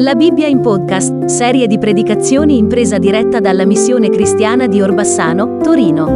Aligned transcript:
La 0.00 0.14
Bibbia 0.14 0.46
in 0.46 0.62
podcast, 0.62 1.26
serie 1.26 1.66
di 1.66 1.76
predicazioni 1.76 2.56
in 2.56 2.68
presa 2.68 2.96
diretta 2.96 3.38
dalla 3.38 3.66
missione 3.66 4.08
cristiana 4.08 4.66
di 4.66 4.80
Orbassano, 4.80 5.58
Torino. 5.58 6.06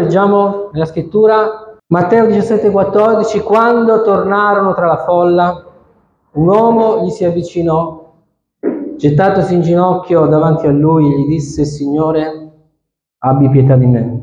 Leggiamo 0.00 0.70
nella 0.72 0.84
scrittura 0.84 1.78
Matteo 1.86 2.26
17,14 2.26 3.40
Quando 3.44 4.02
tornarono 4.02 4.74
tra 4.74 4.88
la 4.88 5.04
folla, 5.04 5.64
un 6.32 6.48
uomo 6.48 7.04
gli 7.04 7.10
si 7.10 7.24
avvicinò, 7.24 8.12
gettatosi 8.96 9.54
in 9.54 9.60
ginocchio 9.60 10.26
davanti 10.26 10.66
a 10.66 10.72
lui, 10.72 11.08
gli 11.08 11.28
disse, 11.28 11.64
Signore, 11.64 12.50
abbi 13.18 13.48
pietà 13.48 13.76
di 13.76 13.86
me 13.86 14.22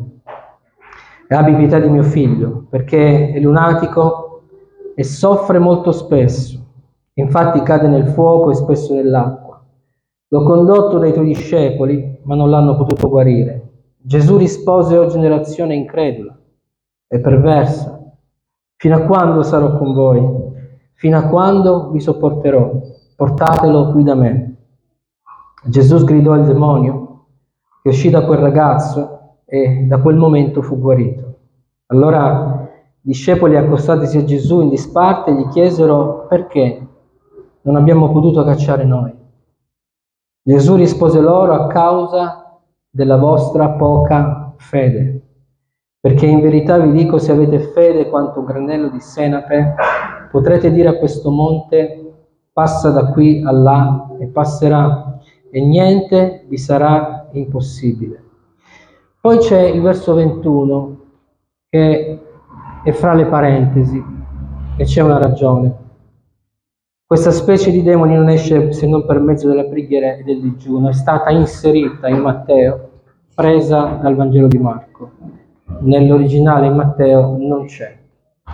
e 1.29 1.33
abbi 1.33 1.55
pietà 1.55 1.79
di 1.79 1.87
mio 1.87 2.03
figlio, 2.03 2.65
perché 2.69 3.31
è 3.31 3.39
lunatico 3.39 4.41
e 4.93 5.05
soffre 5.05 5.59
molto 5.59 5.93
spesso 5.93 6.60
Infatti 7.15 7.61
cade 7.61 7.87
nel 7.87 8.07
fuoco 8.07 8.51
e 8.51 8.55
spesso 8.55 8.93
nell'acqua. 8.93 9.61
L'ho 10.29 10.43
condotto 10.43 10.97
dai 10.97 11.11
tuoi 11.11 11.25
discepoli, 11.25 12.19
ma 12.23 12.35
non 12.35 12.49
l'hanno 12.49 12.77
potuto 12.77 13.09
guarire. 13.09 13.69
Gesù 13.97 14.37
rispose, 14.37 14.97
o 14.97 15.07
generazione 15.07 15.75
incredula 15.75 16.37
e 17.07 17.19
perversa, 17.19 17.99
fino 18.77 18.95
a 18.95 19.01
quando 19.01 19.43
sarò 19.43 19.77
con 19.77 19.93
voi? 19.93 20.23
Fino 20.93 21.17
a 21.17 21.27
quando 21.27 21.89
vi 21.91 21.99
sopporterò? 21.99 22.71
Portatelo 23.15 23.91
qui 23.91 24.03
da 24.03 24.15
me. 24.15 24.55
Gesù 25.65 25.97
sgridò 25.97 26.31
al 26.31 26.45
demonio, 26.45 27.25
che 27.83 27.89
uscì 27.89 28.09
da 28.09 28.25
quel 28.25 28.39
ragazzo 28.39 29.19
e 29.45 29.85
da 29.87 29.99
quel 29.99 30.15
momento 30.15 30.61
fu 30.61 30.79
guarito. 30.79 31.35
Allora 31.87 32.69
i 33.01 33.07
discepoli 33.07 33.57
accostatisi 33.57 34.17
a 34.17 34.23
Gesù 34.23 34.61
in 34.61 34.69
disparte 34.69 35.33
gli 35.33 35.47
chiesero 35.49 36.25
perché 36.27 36.87
non 37.61 37.75
abbiamo 37.75 38.11
potuto 38.11 38.43
cacciare 38.43 38.83
noi. 38.83 39.13
Gesù 40.43 40.75
rispose 40.75 41.19
loro 41.19 41.53
a 41.53 41.67
causa 41.67 42.59
della 42.89 43.17
vostra 43.17 43.69
poca 43.71 44.53
fede, 44.57 45.21
perché 45.99 46.25
in 46.25 46.41
verità 46.41 46.77
vi 46.79 46.91
dico 46.91 47.19
se 47.19 47.31
avete 47.31 47.59
fede 47.59 48.09
quanto 48.09 48.39
un 48.39 48.45
granello 48.45 48.89
di 48.89 48.99
senape, 48.99 49.75
potrete 50.31 50.71
dire 50.71 50.89
a 50.89 50.97
questo 50.97 51.29
monte 51.29 51.97
passa 52.51 52.89
da 52.89 53.11
qui 53.11 53.43
a 53.45 53.51
là 53.51 54.09
e 54.19 54.27
passerà 54.27 55.19
e 55.51 55.61
niente 55.61 56.45
vi 56.47 56.57
sarà 56.57 57.27
impossibile. 57.31 58.23
Poi 59.19 59.37
c'è 59.37 59.61
il 59.61 59.81
verso 59.81 60.13
21 60.15 60.99
che 61.69 62.19
è 62.83 62.91
fra 62.91 63.13
le 63.13 63.25
parentesi 63.27 64.03
e 64.75 64.83
c'è 64.83 65.01
una 65.01 65.17
ragione. 65.17 65.80
Questa 67.11 67.31
specie 67.31 67.71
di 67.71 67.83
demoni 67.83 68.15
non 68.15 68.29
esce 68.29 68.71
se 68.71 68.87
non 68.87 69.05
per 69.05 69.19
mezzo 69.19 69.49
della 69.49 69.65
preghiera 69.65 70.13
e 70.13 70.23
del 70.23 70.39
digiuno, 70.39 70.87
è 70.87 70.93
stata 70.93 71.29
inserita 71.29 72.07
in 72.07 72.19
Matteo, 72.19 72.89
presa 73.35 73.99
dal 74.01 74.15
Vangelo 74.15 74.47
di 74.47 74.57
Marco. 74.57 75.11
Nell'originale 75.79 76.67
in 76.67 76.75
Matteo 76.75 77.35
non 77.37 77.65
c'è. 77.65 77.97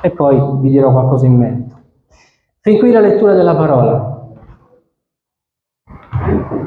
E 0.02 0.09
poi 0.09 0.41
vi 0.59 0.72
dirò 0.72 0.91
qualcosa 0.91 1.27
in 1.27 1.36
merito. 1.36 1.75
Fin 2.61 2.80
qui 2.80 2.91
la 2.91 2.99
lettura 2.99 3.36
della 3.36 3.55
parola. 3.55 4.27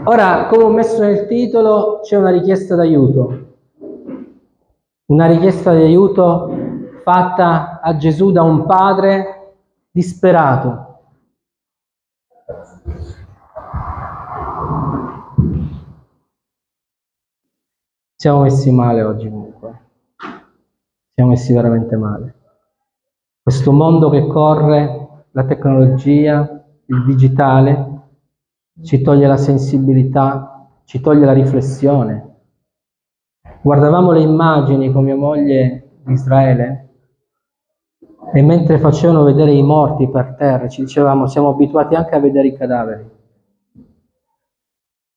Ora, 0.04 0.46
come 0.46 0.62
ho 0.62 0.70
messo 0.70 1.02
nel 1.02 1.26
titolo, 1.26 1.98
c'è 2.04 2.16
una 2.16 2.30
richiesta 2.30 2.76
d'aiuto. 2.76 3.38
Una 5.06 5.26
richiesta 5.26 5.74
di 5.74 5.82
aiuto 5.82 6.54
fatta 7.02 7.80
a 7.82 7.96
Gesù 7.96 8.30
da 8.30 8.42
un 8.42 8.64
padre 8.64 9.54
disperato 9.90 10.89
siamo 18.20 18.42
messi 18.42 18.70
male 18.70 19.02
oggi 19.02 19.30
comunque. 19.30 19.80
Siamo 21.14 21.30
messi 21.30 21.54
veramente 21.54 21.96
male. 21.96 22.34
Questo 23.42 23.72
mondo 23.72 24.10
che 24.10 24.26
corre, 24.26 25.24
la 25.30 25.44
tecnologia, 25.44 26.62
il 26.84 27.04
digitale, 27.06 28.00
ci 28.82 29.00
toglie 29.00 29.26
la 29.26 29.38
sensibilità, 29.38 30.68
ci 30.84 31.00
toglie 31.00 31.24
la 31.24 31.32
riflessione. 31.32 32.40
Guardavamo 33.62 34.12
le 34.12 34.20
immagini 34.20 34.92
con 34.92 35.04
mia 35.04 35.16
moglie 35.16 36.00
di 36.04 36.12
Israele 36.12 36.88
e 38.34 38.42
mentre 38.42 38.78
facevano 38.78 39.24
vedere 39.24 39.52
i 39.52 39.62
morti 39.62 40.10
per 40.10 40.34
terra, 40.36 40.68
ci 40.68 40.82
dicevamo 40.82 41.26
siamo 41.26 41.48
abituati 41.48 41.94
anche 41.94 42.14
a 42.14 42.20
vedere 42.20 42.48
i 42.48 42.54
cadaveri. 42.54 43.10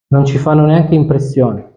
Non 0.07 0.23
ci 0.23 0.37
fanno 0.37 0.65
neanche 0.65 0.95
impressione. 0.95 1.71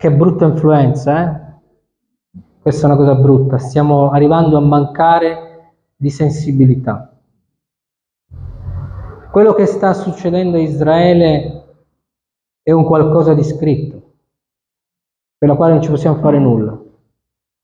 Che 0.00 0.10
brutta 0.10 0.46
influenza, 0.46 1.20
eh? 1.20 2.40
Questa 2.62 2.86
è 2.86 2.90
una 2.90 2.96
cosa 2.96 3.16
brutta. 3.16 3.58
Stiamo 3.58 4.08
arrivando 4.08 4.56
a 4.56 4.60
mancare 4.60 5.74
di 5.94 6.08
sensibilità. 6.08 7.20
Quello 9.30 9.52
che 9.52 9.66
sta 9.66 9.92
succedendo 9.92 10.56
a 10.56 10.60
Israele 10.60 11.64
è 12.62 12.72
un 12.72 12.84
qualcosa 12.84 13.34
di 13.34 13.44
scritto, 13.44 14.12
per 15.36 15.50
la 15.50 15.54
quale 15.54 15.74
non 15.74 15.82
ci 15.82 15.90
possiamo 15.90 16.16
fare 16.16 16.38
nulla. 16.38 16.80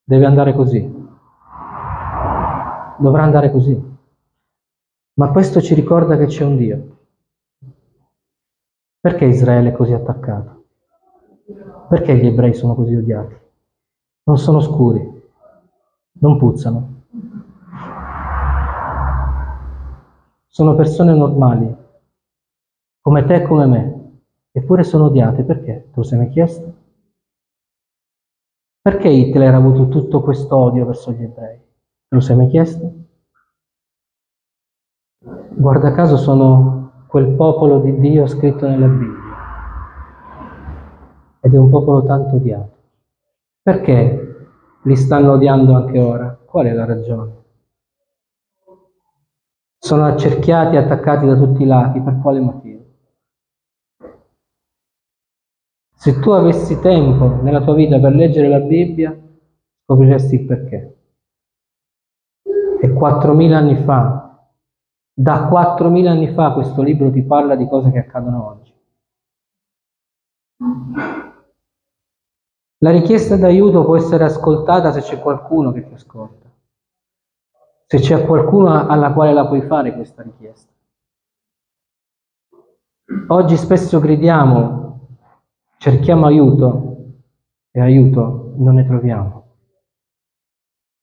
Deve 0.05 0.27
andare 0.27 0.53
così. 0.53 1.07
Dovrà 2.99 3.23
andare 3.23 3.51
così. 3.51 3.97
Ma 5.15 5.31
questo 5.31 5.63
ci 5.63 5.73
ricorda 5.73 6.19
che 6.19 6.27
c'è 6.27 6.45
un 6.45 6.57
Dio. 6.59 6.97
Perché 9.01 9.25
Israele 9.25 9.71
è 9.71 9.73
così 9.73 9.95
attaccato? 9.95 10.56
Perché 11.89 12.17
gli 12.17 12.27
ebrei 12.27 12.55
sono 12.55 12.75
così 12.75 12.97
odiati? 12.97 13.37
Non 14.25 14.39
sono 14.39 14.61
scuri, 14.61 15.23
non 16.15 16.39
puzzano. 16.39 16.95
Sono 20.47 20.75
persone 20.75 21.15
normali, 21.15 21.77
come 23.01 23.25
te 23.25 23.35
e 23.35 23.43
come 23.43 23.67
me, 23.67 24.21
eppure 24.51 24.83
sono 24.83 25.05
odiate. 25.05 25.45
Perché? 25.45 25.91
Tu 25.93 26.03
se 26.03 26.17
ne 26.17 26.23
hai 26.25 26.31
chiesto? 26.31 26.75
Perché 28.81 29.09
Hitler 29.09 29.55
ha 29.55 29.59
avuto 29.59 29.89
tutto 29.89 30.23
questo 30.23 30.57
odio 30.57 30.85
verso 30.87 31.13
gli 31.13 31.23
ebrei? 31.23 31.59
Te 31.59 32.15
lo 32.15 32.21
sei 32.21 32.37
mai 32.37 32.49
chiesto? 32.49 32.93
Guarda 35.51 35.93
caso 35.93 36.17
sono 36.17 37.05
quel 37.07 37.35
popolo 37.35 37.81
di 37.81 37.99
Dio 37.99 38.27
scritto 38.27 38.69
nella 38.69 38.89
Bibbia 38.89 39.26
ed 41.41 41.55
è 41.55 41.59
un 41.59 41.71
popolo 41.71 42.05
tanto 42.05 42.37
odiato. 42.37 42.77
Perché 43.63 44.49
li 44.83 44.97
stanno 44.97 45.33
odiando 45.33 45.75
anche 45.75 45.99
ora? 45.99 46.39
Qual 46.45 46.67
è 46.67 46.73
la 46.73 46.85
ragione? 46.85 47.45
Sono 49.79 50.05
accerchiati 50.05 50.77
e 50.77 50.79
attaccati 50.79 51.27
da 51.27 51.37
tutti 51.37 51.63
i 51.63 51.67
lati, 51.67 52.01
per 52.01 52.19
quale 52.21 52.41
motivo? 52.41 52.85
Se 55.95 56.21
tu 56.21 56.31
avessi 56.31 56.79
tempo 56.81 57.43
nella 57.43 57.63
tua 57.63 57.75
vita 57.75 57.99
per 57.99 58.15
leggere 58.15 58.49
la 58.49 58.61
Bibbia, 58.61 59.17
scopriresti 59.85 60.35
il 60.37 60.45
perché. 60.45 60.97
E 62.81 62.89
4.000 62.89 63.53
anni 63.53 63.77
fa, 63.77 64.27
da 65.13 65.49
4.000 65.49 66.07
anni 66.07 66.29
fa 66.35 66.53
questo 66.53 66.83
libro 66.83 67.11
ti 67.11 67.23
parla 67.23 67.57
di 67.57 67.67
cose 67.67 67.91
che 67.91 67.99
accadono 67.99 68.47
oggi. 68.47 68.75
La 72.79 72.91
richiesta 72.91 73.37
d'aiuto 73.37 73.85
può 73.85 73.97
essere 73.97 74.25
ascoltata 74.25 74.93
se 74.93 75.01
c'è 75.01 75.21
qualcuno 75.21 75.73
che 75.73 75.87
ti 75.87 75.95
ascolta, 75.95 76.51
se 77.87 77.99
c'è 77.99 78.25
qualcuno 78.25 78.87
alla 78.87 79.13
quale 79.13 79.33
la 79.33 79.47
puoi 79.47 79.63
fare 79.63 79.95
questa 79.95 80.23
richiesta. 80.23 80.73
Oggi 83.29 83.57
spesso 83.57 83.99
gridiamo 84.01 84.87
cerchiamo 85.79 86.27
aiuto 86.27 86.97
e 87.71 87.81
aiuto 87.81 88.55
non 88.57 88.75
ne 88.75 88.85
troviamo. 88.85 89.45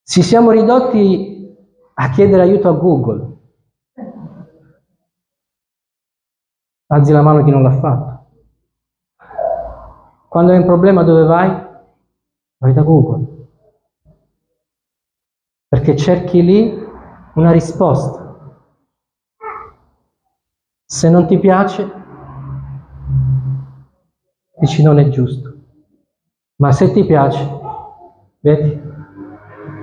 Ci 0.02 0.22
siamo 0.22 0.50
ridotti 0.50 1.56
a 1.94 2.10
chiedere 2.10 2.42
aiuto 2.42 2.68
a 2.68 2.72
Google. 2.72 3.32
Alzi 6.86 7.12
la 7.12 7.22
mano 7.22 7.42
chi 7.42 7.50
non 7.50 7.62
l'ha 7.62 7.78
fatto. 7.80 8.13
Quando 10.34 10.50
hai 10.50 10.58
un 10.58 10.64
problema 10.64 11.04
dove 11.04 11.22
vai? 11.22 11.48
Vai 12.58 12.72
da 12.72 12.82
Google. 12.82 13.50
Perché 15.68 15.94
cerchi 15.94 16.42
lì 16.42 16.76
una 17.34 17.52
risposta. 17.52 18.66
Se 20.84 21.08
non 21.08 21.28
ti 21.28 21.38
piace, 21.38 21.88
dici 24.58 24.82
non 24.82 24.98
è 24.98 25.08
giusto. 25.08 25.54
Ma 26.56 26.72
se 26.72 26.90
ti 26.90 27.06
piace, 27.06 27.48
vedi, 28.40 28.82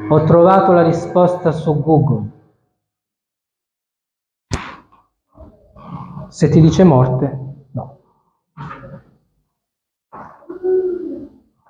ho 0.09 0.23
trovato 0.25 0.73
la 0.73 0.83
risposta 0.83 1.53
su 1.53 1.81
Google. 1.81 2.29
Se 6.27 6.49
ti 6.49 6.59
dice 6.59 6.83
morte, 6.83 7.67
no. 7.71 7.99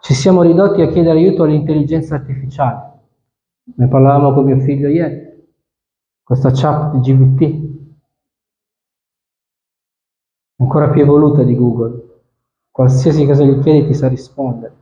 Ci 0.02 0.11
siamo 0.22 0.44
ridotti 0.44 0.84
a 0.84 0.88
chiedere 0.88 1.18
aiuto 1.18 1.42
all'intelligenza 1.42 2.14
artificiale. 2.14 2.90
Ne 3.76 3.88
parlavamo 3.88 4.34
con 4.34 4.46
mio 4.46 4.60
figlio 4.60 4.88
ieri, 4.88 5.48
questa 6.22 6.52
chat 6.54 6.94
di 6.94 7.00
GVT, 7.00 7.70
ancora 10.58 10.90
più 10.92 11.02
evoluta 11.02 11.42
di 11.42 11.56
Google. 11.56 12.20
Qualsiasi 12.70 13.26
cosa 13.26 13.44
gli 13.44 13.60
chiedi 13.62 13.88
ti 13.88 13.96
sa 13.96 14.08
rispondere. 14.08 14.76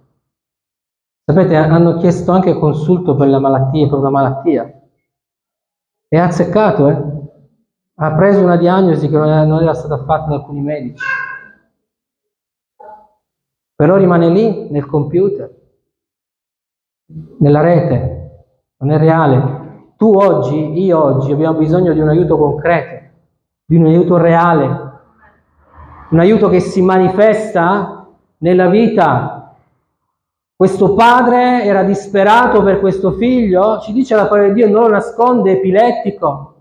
Sapete, 1.23 1.55
hanno 1.55 1.95
chiesto 1.99 2.33
anche 2.33 2.53
consulto 2.55 3.15
per 3.15 3.29
la 3.29 3.39
malattia, 3.39 3.87
per 3.87 3.97
una 3.97 4.09
malattia. 4.09 4.81
E 6.09 6.17
ha 6.17 6.25
azzeccato, 6.25 6.89
eh? 6.89 7.03
Ha 7.95 8.13
preso 8.13 8.43
una 8.43 8.57
diagnosi 8.57 9.07
che 9.07 9.15
non 9.17 9.61
era 9.61 9.73
stata 9.73 10.03
fatta 10.03 10.27
da 10.27 10.35
alcuni 10.35 10.59
medici. 10.59 11.03
Però 13.79 13.95
rimane 13.95 14.27
lì 14.27 14.67
nel 14.71 14.85
computer, 14.85 15.49
nella 17.37 17.61
rete, 17.61 18.43
non 18.79 18.91
è 18.91 18.97
reale. 18.97 19.93
Tu 19.95 20.13
oggi, 20.13 20.83
io 20.83 21.01
oggi 21.01 21.31
abbiamo 21.31 21.59
bisogno 21.59 21.93
di 21.93 22.01
un 22.01 22.09
aiuto 22.09 22.37
concreto, 22.37 23.05
di 23.63 23.77
un 23.77 23.85
aiuto 23.85 24.17
reale, 24.17 24.91
un 26.09 26.19
aiuto 26.19 26.49
che 26.49 26.59
si 26.59 26.81
manifesta 26.81 28.05
nella 28.39 28.67
vita. 28.67 29.55
Questo 30.57 30.93
padre 30.93 31.63
era 31.63 31.83
disperato 31.83 32.61
per 32.61 32.81
questo 32.81 33.13
figlio, 33.13 33.79
ci 33.79 33.93
dice 33.93 34.13
la 34.13 34.27
parola 34.27 34.49
di 34.49 34.55
Dio, 34.55 34.67
non 34.67 34.81
lo 34.81 34.89
nasconde, 34.89 35.51
epilettico, 35.51 36.53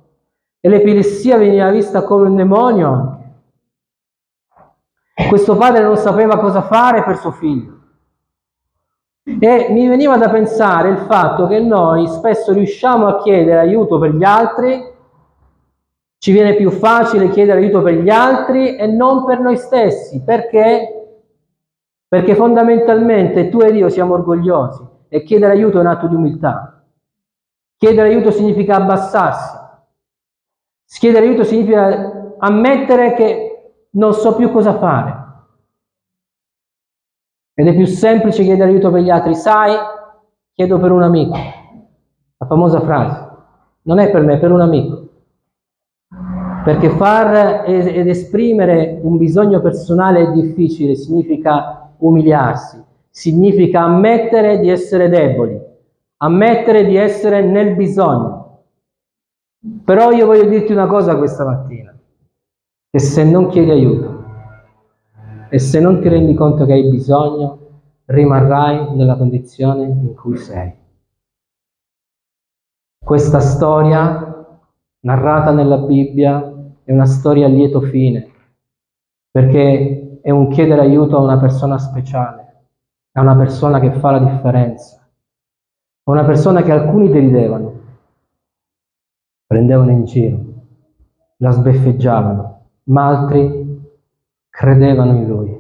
e 0.60 0.68
l'epilessia 0.68 1.36
veniva 1.36 1.68
vista 1.70 2.04
come 2.04 2.28
un 2.28 2.36
demonio. 2.36 3.17
Questo 5.26 5.56
padre 5.56 5.82
non 5.82 5.96
sapeva 5.96 6.38
cosa 6.38 6.62
fare 6.62 7.02
per 7.02 7.16
suo 7.16 7.32
figlio. 7.32 7.76
E 9.22 9.66
mi 9.70 9.88
veniva 9.88 10.16
da 10.16 10.30
pensare 10.30 10.90
il 10.90 10.98
fatto 10.98 11.46
che 11.46 11.60
noi 11.60 12.06
spesso 12.06 12.52
riusciamo 12.52 13.06
a 13.06 13.18
chiedere 13.20 13.58
aiuto 13.58 13.98
per 13.98 14.14
gli 14.14 14.24
altri 14.24 14.96
ci 16.18 16.32
viene 16.32 16.56
più 16.56 16.70
facile 16.70 17.30
chiedere 17.30 17.60
aiuto 17.60 17.80
per 17.80 17.94
gli 17.94 18.10
altri 18.10 18.76
e 18.76 18.86
non 18.86 19.24
per 19.24 19.38
noi 19.38 19.56
stessi. 19.56 20.22
Perché? 20.24 20.94
Perché 22.08 22.34
fondamentalmente 22.34 23.48
tu 23.48 23.60
ed 23.60 23.76
io 23.76 23.88
siamo 23.88 24.14
orgogliosi 24.14 24.82
e 25.08 25.22
chiedere 25.22 25.52
aiuto 25.52 25.78
è 25.78 25.80
un 25.80 25.86
atto 25.86 26.08
di 26.08 26.16
umiltà. 26.16 26.82
Chiedere 27.76 28.08
aiuto 28.08 28.32
significa 28.32 28.76
abbassarsi. 28.76 29.56
Chiedere 30.98 31.26
aiuto 31.26 31.44
significa 31.44 32.34
ammettere 32.38 33.14
che 33.14 33.47
non 33.90 34.12
so 34.12 34.34
più 34.34 34.50
cosa 34.50 34.78
fare. 34.78 35.26
Ed 37.54 37.66
è 37.66 37.74
più 37.74 37.86
semplice 37.86 38.44
chiedere 38.44 38.70
aiuto 38.70 38.90
per 38.90 39.00
gli 39.00 39.10
altri. 39.10 39.34
Sai, 39.34 39.74
chiedo 40.52 40.78
per 40.78 40.92
un 40.92 41.02
amico. 41.02 41.36
La 42.36 42.46
famosa 42.46 42.80
frase. 42.80 43.28
Non 43.82 43.98
è 43.98 44.10
per 44.10 44.22
me, 44.22 44.34
è 44.34 44.38
per 44.38 44.52
un 44.52 44.60
amico. 44.60 45.08
Perché 46.64 46.90
far 46.90 47.64
ed 47.66 48.08
esprimere 48.08 49.00
un 49.02 49.16
bisogno 49.16 49.60
personale 49.60 50.20
è 50.20 50.32
difficile, 50.32 50.94
significa 50.94 51.90
umiliarsi, 51.98 52.82
significa 53.08 53.80
ammettere 53.82 54.58
di 54.58 54.68
essere 54.68 55.08
deboli, 55.08 55.58
ammettere 56.18 56.84
di 56.84 56.96
essere 56.96 57.42
nel 57.42 57.74
bisogno. 57.74 58.64
Però 59.84 60.10
io 60.10 60.26
voglio 60.26 60.44
dirti 60.44 60.72
una 60.72 60.86
cosa 60.86 61.16
questa 61.16 61.44
mattina, 61.44 61.97
che 62.90 62.98
se 62.98 63.24
non 63.24 63.48
chiedi 63.48 63.70
aiuto 63.70 64.24
e 65.50 65.58
se 65.58 65.80
non 65.80 66.00
ti 66.00 66.08
rendi 66.08 66.34
conto 66.34 66.64
che 66.64 66.72
hai 66.72 66.88
bisogno, 66.88 67.58
rimarrai 68.06 68.94
nella 68.96 69.16
condizione 69.16 69.84
in 69.84 70.14
cui 70.14 70.36
sei. 70.36 70.74
Questa 73.04 73.40
storia 73.40 74.34
narrata 75.00 75.52
nella 75.52 75.78
Bibbia 75.78 76.54
è 76.84 76.92
una 76.92 77.06
storia 77.06 77.46
a 77.46 77.48
lieto 77.48 77.80
fine, 77.80 78.30
perché 79.30 80.20
è 80.22 80.30
un 80.30 80.48
chiedere 80.48 80.80
aiuto 80.80 81.16
a 81.16 81.22
una 81.22 81.38
persona 81.38 81.78
speciale, 81.78 82.66
a 83.12 83.20
una 83.20 83.36
persona 83.36 83.80
che 83.80 83.92
fa 83.92 84.10
la 84.12 84.18
differenza, 84.18 84.96
a 84.96 86.10
una 86.10 86.24
persona 86.24 86.62
che 86.62 86.72
alcuni 86.72 87.10
deridevano, 87.10 87.80
prendevano 89.46 89.90
in 89.90 90.04
giro, 90.04 90.44
la 91.36 91.50
sbeffeggiavano, 91.50 92.47
ma 92.88 93.06
altri 93.06 93.66
credevano 94.48 95.14
in 95.14 95.26
lui, 95.26 95.58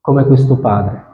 come 0.00 0.26
questo 0.26 0.58
padre, 0.58 1.04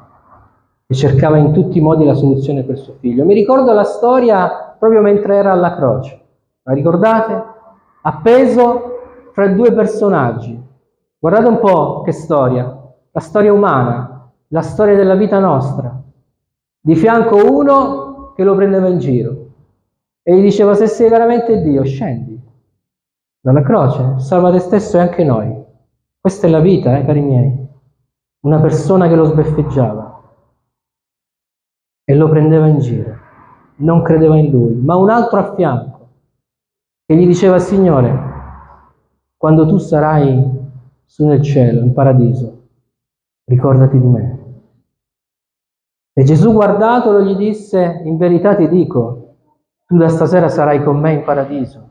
e 0.87 0.95
cercava 0.95 1.37
in 1.37 1.53
tutti 1.53 1.79
i 1.79 1.81
modi 1.81 2.05
la 2.05 2.15
soluzione 2.15 2.65
per 2.65 2.79
suo 2.79 2.95
figlio. 2.99 3.25
Mi 3.25 3.35
ricordo 3.35 3.73
la 3.73 3.85
storia 3.85 4.75
proprio 4.79 5.01
mentre 5.01 5.37
era 5.37 5.53
alla 5.53 5.75
croce, 5.77 6.21
la 6.63 6.73
ricordate? 6.73 7.45
Appeso 8.03 8.83
fra 9.33 9.49
due 9.49 9.73
personaggi. 9.73 10.61
Guardate 11.19 11.49
un 11.49 11.59
po' 11.59 12.03
che 12.03 12.13
storia, 12.13 12.65
la 13.11 13.21
storia 13.21 13.53
umana, 13.53 14.31
la 14.49 14.63
storia 14.63 14.97
della 14.97 15.15
vita 15.15 15.39
nostra. 15.39 16.01
Di 16.83 16.95
fianco 16.95 17.37
uno 17.37 18.33
che 18.35 18.43
lo 18.43 18.55
prendeva 18.55 18.89
in 18.89 18.99
giro 18.99 19.49
e 20.23 20.35
gli 20.35 20.41
diceva 20.41 20.75
se 20.75 20.87
sei 20.87 21.11
veramente 21.11 21.61
Dio, 21.61 21.85
scendi 21.85 22.40
dalla 23.41 23.63
croce, 23.63 24.19
salva 24.19 24.51
te 24.51 24.59
stesso 24.59 24.99
e 24.99 25.01
anche 25.01 25.25
noi. 25.25 25.65
Questa 26.21 26.47
è 26.47 26.51
la 26.51 26.61
vita, 26.61 26.99
eh, 26.99 27.05
cari 27.05 27.21
miei. 27.21 27.69
Una 28.41 28.61
persona 28.61 29.09
che 29.09 29.15
lo 29.15 29.25
sbeffeggiava 29.25 30.23
e 32.05 32.15
lo 32.15 32.29
prendeva 32.29 32.67
in 32.67 32.79
giro, 32.79 33.17
non 33.77 34.03
credeva 34.03 34.37
in 34.37 34.51
lui, 34.51 34.75
ma 34.75 34.97
un 34.97 35.11
altro 35.11 35.39
a 35.39 35.55
fianco 35.55 36.09
che 37.07 37.17
gli 37.17 37.27
diceva 37.27 37.59
Signore, 37.59 38.29
quando 39.37 39.67
tu 39.67 39.79
sarai 39.79 40.59
su 41.05 41.27
nel 41.27 41.43
cielo, 41.43 41.81
in 41.81 41.93
paradiso, 41.93 42.69
ricordati 43.45 43.99
di 43.99 44.07
me. 44.07 44.39
E 46.13 46.25
Gesù 46.25 46.53
guardatolo 46.53 47.23
gli 47.23 47.37
disse, 47.37 48.03
in 48.05 48.17
verità 48.17 48.55
ti 48.55 48.69
dico, 48.69 49.37
tu 49.87 49.97
da 49.97 50.09
stasera 50.09 50.49
sarai 50.49 50.83
con 50.85 50.99
me 51.01 51.13
in 51.13 51.25
paradiso. 51.25 51.89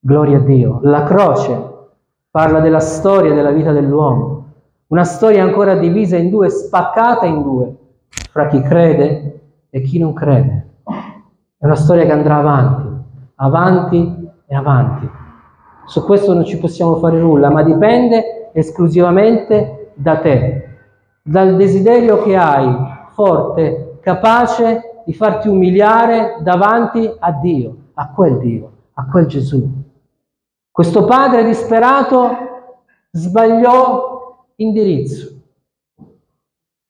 Gloria 0.00 0.38
a 0.38 0.40
Dio. 0.42 0.78
La 0.82 1.02
croce 1.02 1.88
parla 2.30 2.60
della 2.60 2.78
storia 2.78 3.34
della 3.34 3.50
vita 3.50 3.72
dell'uomo, 3.72 4.44
una 4.88 5.02
storia 5.02 5.42
ancora 5.42 5.74
divisa 5.74 6.16
in 6.16 6.30
due, 6.30 6.50
spaccata 6.50 7.26
in 7.26 7.42
due, 7.42 7.76
fra 8.30 8.46
chi 8.46 8.60
crede 8.62 9.40
e 9.68 9.80
chi 9.82 9.98
non 9.98 10.12
crede. 10.12 10.66
È 11.58 11.64
una 11.64 11.74
storia 11.74 12.04
che 12.04 12.12
andrà 12.12 12.36
avanti, 12.36 12.88
avanti 13.34 14.30
e 14.46 14.54
avanti. 14.54 15.10
Su 15.86 16.04
questo 16.04 16.32
non 16.32 16.44
ci 16.44 16.58
possiamo 16.58 16.94
fare 16.96 17.18
nulla, 17.18 17.50
ma 17.50 17.64
dipende 17.64 18.50
esclusivamente 18.52 19.90
da 19.94 20.18
te, 20.18 20.68
dal 21.22 21.56
desiderio 21.56 22.22
che 22.22 22.36
hai 22.36 22.72
forte, 23.14 23.98
capace 24.00 25.02
di 25.04 25.12
farti 25.12 25.48
umiliare 25.48 26.36
davanti 26.40 27.10
a 27.18 27.32
Dio, 27.32 27.76
a 27.94 28.10
quel 28.10 28.38
Dio, 28.38 28.70
a 28.92 29.06
quel 29.06 29.26
Gesù. 29.26 29.86
Questo 30.78 31.06
padre 31.06 31.42
disperato 31.42 32.28
sbagliò 33.10 34.46
indirizzo, 34.54 35.40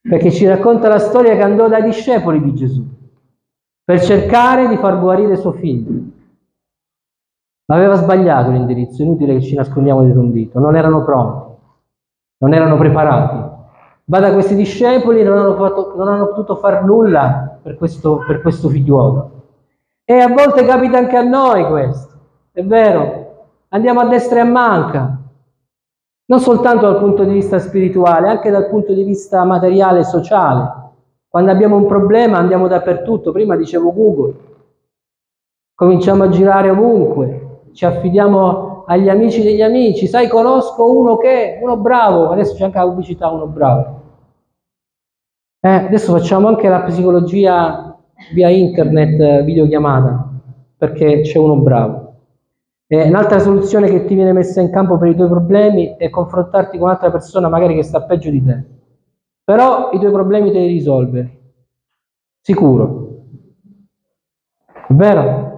perché 0.02 0.30
ci 0.30 0.47
racconta 0.47 0.88
la 0.88 0.99
storia 0.99 1.35
che 1.35 1.40
andò 1.42 1.68
dai 1.68 1.85
discepoli 1.85 2.42
di 2.42 2.52
Gesù 2.52 2.87
per 3.83 4.02
cercare 4.02 4.68
di 4.68 4.76
far 4.76 5.00
guarire 5.00 5.37
suo 5.37 5.52
figlio. 5.52 6.02
Ma 7.64 7.76
aveva 7.76 7.95
sbagliato 7.95 8.50
l'indirizzo, 8.50 9.00
inutile 9.02 9.37
che 9.37 9.40
ci 9.40 9.54
nascondiamo 9.54 10.02
dietro 10.04 10.21
un 10.21 10.33
dito, 10.33 10.59
non 10.59 10.76
erano 10.76 11.02
pronti, 11.02 11.50
non 12.40 12.52
erano 12.52 12.76
preparati. 12.76 13.57
Va 14.04 14.18
da 14.21 14.35
questi 14.35 14.54
discepoli 14.54 15.23
non 15.23 15.38
hanno, 15.38 15.54
fatto, 15.54 15.95
non 15.97 16.09
hanno 16.09 16.26
potuto 16.26 16.57
fare 16.57 16.85
nulla 16.85 17.59
per 17.62 17.78
questo, 17.78 18.23
per 18.26 18.42
questo 18.42 18.68
figliuolo. 18.68 19.30
E 20.04 20.18
a 20.18 20.28
volte 20.28 20.66
capita 20.66 20.99
anche 20.99 21.16
a 21.16 21.23
noi 21.23 21.66
questo, 21.66 22.12
è 22.52 22.62
vero, 22.62 23.28
andiamo 23.69 24.01
a 24.01 24.07
destra 24.07 24.39
e 24.39 24.43
a 24.43 24.45
manca, 24.45 25.19
non 26.27 26.41
soltanto 26.41 26.91
dal 26.91 26.99
punto 26.99 27.25
di 27.25 27.33
vista 27.33 27.59
spirituale, 27.59 28.29
anche 28.29 28.51
dal 28.51 28.69
punto 28.69 28.93
di 28.93 29.03
vista 29.03 29.45
materiale 29.45 30.01
e 30.01 30.05
sociale. 30.05 30.77
Quando 31.29 31.51
abbiamo 31.51 31.77
un 31.77 31.87
problema 31.87 32.39
andiamo 32.39 32.69
dappertutto, 32.69 33.33
prima 33.33 33.57
dicevo 33.57 33.93
Google, 33.93 34.35
cominciamo 35.75 36.25
a 36.25 36.29
girare 36.29 36.71
ovunque, 36.71 37.61
ci 37.73 37.85
affidiamo 37.85 38.85
agli 38.87 39.09
amici 39.09 39.43
degli 39.43 39.63
amici, 39.63 40.07
sai 40.07 40.29
conosco 40.29 40.91
uno 40.99 41.17
che, 41.19 41.59
uno 41.63 41.77
bravo, 41.77 42.31
adesso 42.31 42.55
c'è 42.55 42.65
anche 42.65 42.79
la 42.79 42.85
pubblicità, 42.85 43.29
uno 43.31 43.47
bravo. 43.47 43.97
Eh, 45.61 45.69
adesso 45.69 46.13
facciamo 46.17 46.49
anche 46.49 46.69
la 46.69 46.83
psicologia 46.83 47.97
via 48.33 48.49
internet, 48.49 49.43
videochiamata, 49.45 50.29
perché 50.77 51.21
c'è 51.21 51.39
uno 51.39 51.57
bravo. 51.57 52.08
E 52.90 53.02
un'altra 53.02 53.38
soluzione 53.38 53.90
che 53.90 54.07
ti 54.07 54.14
viene 54.14 54.33
messa 54.33 54.62
in 54.62 54.71
campo 54.71 54.97
per 54.97 55.09
i 55.11 55.14
tuoi 55.14 55.28
problemi 55.28 55.97
è 55.99 56.09
confrontarti 56.09 56.78
con 56.78 56.87
un'altra 56.88 57.11
persona 57.11 57.50
magari 57.50 57.75
che 57.75 57.83
sta 57.83 58.02
peggio 58.02 58.30
di 58.30 58.42
te. 58.42 58.64
Però 59.45 59.90
i 59.92 59.99
tuoi 59.99 60.11
problemi 60.11 60.50
te 60.50 60.59
li 60.59 60.68
risolve. 60.68 61.40
Sicuro. 62.40 63.25
Vero? 64.88 65.57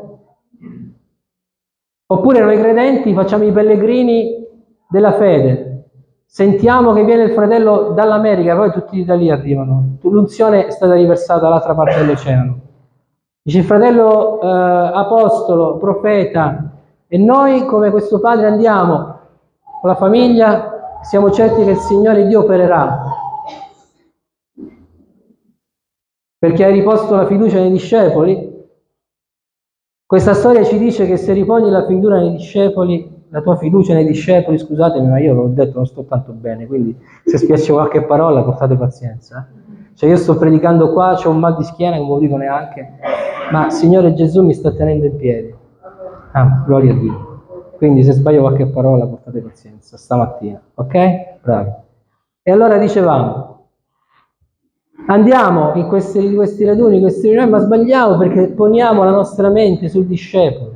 Oppure 2.07 2.41
noi 2.41 2.59
credenti 2.59 3.15
facciamo 3.15 3.45
i 3.45 3.53
pellegrini 3.53 4.45
della 4.89 5.13
fede. 5.13 5.85
Sentiamo 6.27 6.93
che 6.93 7.05
viene 7.05 7.23
il 7.23 7.31
fratello 7.31 7.93
dall'America, 7.93 8.57
poi 8.57 8.73
tutti 8.73 9.05
da 9.05 9.15
lì 9.15 9.31
arrivano. 9.31 9.99
L'unzione 10.03 10.67
è 10.67 10.71
stata 10.71 10.95
riversata 10.95 11.43
dall'altra 11.43 11.77
parte 11.77 11.99
dell'oceano. 11.99 12.61
Dice 13.41 13.59
il 13.59 13.65
fratello 13.65 14.41
eh, 14.41 14.47
apostolo, 14.47 15.77
profeta, 15.77 16.70
e 17.13 17.19
noi 17.19 17.67
come 17.67 17.91
questo 17.91 18.21
padre 18.21 18.47
andiamo 18.47 19.19
con 19.81 19.91
la 19.91 19.97
famiglia, 19.97 21.01
siamo 21.03 21.33
certi 21.33 21.65
che 21.65 21.71
il 21.71 21.79
Signore 21.79 22.25
Dio 22.29 22.43
opererà. 22.43 23.03
Perché 26.39 26.65
hai 26.65 26.73
riposto 26.73 27.17
la 27.17 27.27
fiducia 27.27 27.59
nei 27.59 27.73
discepoli? 27.73 28.49
Questa 30.07 30.35
storia 30.35 30.63
ci 30.63 30.79
dice 30.79 31.05
che 31.07 31.17
se 31.17 31.33
riponi 31.33 31.69
la 31.69 31.85
fiducia 31.85 32.19
nei 32.19 32.31
discepoli, 32.31 33.25
la 33.31 33.41
tua 33.43 33.57
fiducia 33.57 33.93
nei 33.93 34.07
discepoli, 34.07 34.57
scusatemi, 34.57 35.09
ma 35.09 35.19
io 35.19 35.35
l'ho 35.35 35.49
detto, 35.49 35.79
non 35.79 35.87
sto 35.87 36.05
tanto 36.05 36.31
bene, 36.31 36.69
quindi 36.69 36.97
se 37.25 37.39
spiace 37.39 37.73
qualche 37.73 38.05
parola 38.05 38.45
portate 38.45 38.77
pazienza. 38.77 39.49
Cioè 39.95 40.09
io 40.09 40.17
sto 40.17 40.37
predicando 40.37 40.93
qua, 40.93 41.19
c'ho 41.21 41.31
un 41.31 41.41
mal 41.41 41.57
di 41.57 41.65
schiena, 41.65 41.97
non 41.97 42.07
lo 42.07 42.19
dico 42.19 42.37
neanche, 42.37 42.89
ma 43.51 43.69
Signore 43.71 44.15
Gesù 44.15 44.45
mi 44.45 44.55
sta 44.55 44.73
tenendo 44.73 45.07
in 45.07 45.17
piedi. 45.17 45.59
Ah, 46.33 46.63
gloria 46.65 46.93
a 46.93 46.97
Dio. 46.97 47.43
Quindi 47.77 48.05
se 48.05 48.13
sbaglio 48.13 48.41
qualche 48.41 48.67
parola 48.67 49.07
portate 49.07 49.41
pazienza, 49.41 49.97
stamattina, 49.97 50.61
ok? 50.75 51.39
Bravi. 51.43 51.71
E 52.43 52.53
allora 52.53 52.79
dicevamo, 52.79 53.51
Andiamo 55.07 55.73
in 55.75 55.89
questi, 55.89 56.35
questi 56.35 56.65
raduni, 56.65 56.97
in 56.97 57.01
questi 57.01 57.29
riunioni, 57.29 57.51
ma 57.51 57.59
sbagliamo 57.59 58.17
perché 58.17 58.47
poniamo 58.49 59.03
la 59.03 59.11
nostra 59.11 59.49
mente 59.49 59.89
sul 59.89 60.07
discepolo, 60.07 60.73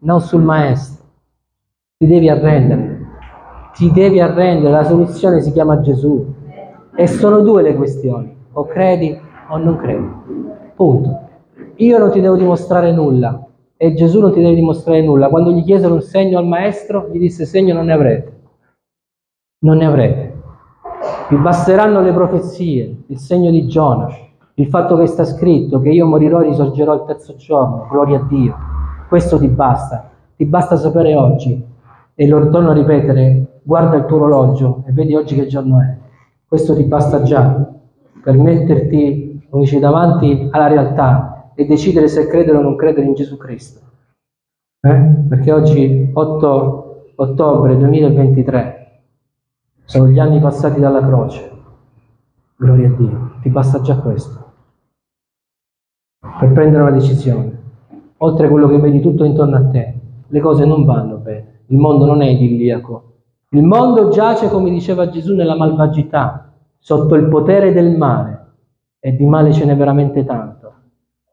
non 0.00 0.22
sul 0.22 0.40
maestro. 0.40 1.04
Ti 1.98 2.06
devi 2.06 2.30
arrendere, 2.30 3.06
ti 3.74 3.90
devi 3.90 4.20
arrendere, 4.20 4.70
la 4.70 4.84
soluzione 4.84 5.42
si 5.42 5.52
chiama 5.52 5.80
Gesù. 5.80 6.32
E 6.96 7.06
sono 7.06 7.40
due 7.40 7.60
le 7.60 7.74
questioni, 7.74 8.34
o 8.52 8.64
credi 8.64 9.18
o 9.48 9.56
non 9.58 9.76
credi. 9.76 10.08
Punto. 10.74 11.20
Io 11.76 11.98
non 11.98 12.10
ti 12.10 12.22
devo 12.22 12.36
dimostrare 12.36 12.90
nulla 12.90 13.43
e 13.76 13.94
Gesù 13.94 14.20
non 14.20 14.32
ti 14.32 14.40
deve 14.40 14.54
dimostrare 14.54 15.02
nulla. 15.02 15.28
Quando 15.28 15.50
gli 15.50 15.64
chiesero 15.64 15.94
un 15.94 16.00
segno 16.00 16.38
al 16.38 16.46
maestro, 16.46 17.08
gli 17.12 17.18
disse 17.18 17.44
segno 17.44 17.74
non 17.74 17.86
ne 17.86 17.92
avrete. 17.92 18.40
Non 19.60 19.78
ne 19.78 19.86
avrete. 19.86 20.42
Vi 21.28 21.36
basteranno 21.36 22.00
le 22.00 22.12
profezie, 22.12 23.04
il 23.06 23.18
segno 23.18 23.50
di 23.50 23.66
Giona, 23.66 24.08
il 24.54 24.66
fatto 24.68 24.96
che 24.96 25.06
sta 25.06 25.24
scritto 25.24 25.80
che 25.80 25.90
io 25.90 26.06
morirò 26.06 26.42
e 26.42 26.48
risorgerò 26.48 26.94
il 26.94 27.04
terzo 27.06 27.34
giorno, 27.36 27.86
gloria 27.90 28.18
a 28.18 28.26
Dio. 28.28 28.56
Questo 29.08 29.38
ti 29.38 29.48
basta. 29.48 30.10
Ti 30.36 30.44
basta 30.44 30.76
sapere 30.76 31.14
oggi. 31.14 31.72
E 32.14 32.28
lo 32.28 32.48
torno 32.50 32.70
a 32.70 32.74
ripetere, 32.74 33.60
guarda 33.62 33.96
il 33.96 34.04
tuo 34.04 34.16
orologio 34.16 34.84
e 34.86 34.92
vedi 34.92 35.14
oggi 35.14 35.34
che 35.34 35.46
giorno 35.46 35.80
è. 35.80 35.96
Questo 36.46 36.76
ti 36.76 36.84
basta 36.84 37.22
già 37.22 37.72
per 38.22 38.36
metterti, 38.36 39.46
come 39.50 39.64
dici, 39.64 39.78
davanti 39.78 40.48
alla 40.52 40.68
realtà 40.68 41.33
e 41.54 41.66
decidere 41.66 42.08
se 42.08 42.26
credere 42.26 42.58
o 42.58 42.62
non 42.62 42.76
credere 42.76 43.06
in 43.06 43.14
Gesù 43.14 43.36
Cristo. 43.36 43.80
Eh? 44.80 45.14
Perché 45.28 45.52
oggi, 45.52 46.10
8 46.12 46.84
ottobre 47.16 47.76
2023, 47.76 49.02
sono 49.84 50.08
gli 50.08 50.18
anni 50.18 50.40
passati 50.40 50.80
dalla 50.80 51.04
croce. 51.04 51.50
Gloria 52.56 52.88
a 52.88 52.92
Dio, 52.92 53.30
ti 53.42 53.50
basta 53.50 53.80
già 53.80 53.98
questo. 53.98 54.52
Per 56.38 56.52
prendere 56.52 56.82
una 56.82 56.92
decisione. 56.92 57.62
Oltre 58.18 58.46
a 58.46 58.50
quello 58.50 58.68
che 58.68 58.78
vedi 58.78 59.00
tutto 59.00 59.24
intorno 59.24 59.56
a 59.56 59.68
te, 59.68 59.94
le 60.26 60.40
cose 60.40 60.64
non 60.64 60.84
vanno 60.84 61.16
bene. 61.16 61.62
Il 61.66 61.76
mondo 61.76 62.06
non 62.06 62.22
è 62.22 62.26
idilliaco. 62.26 63.12
Il 63.50 63.62
mondo 63.62 64.08
giace, 64.08 64.48
come 64.48 64.70
diceva 64.70 65.08
Gesù, 65.08 65.34
nella 65.34 65.56
malvagità, 65.56 66.52
sotto 66.78 67.14
il 67.14 67.28
potere 67.28 67.72
del 67.72 67.96
male. 67.96 68.42
E 68.98 69.14
di 69.14 69.26
male 69.26 69.52
ce 69.52 69.64
n'è 69.64 69.76
veramente 69.76 70.24
tanto. 70.24 70.63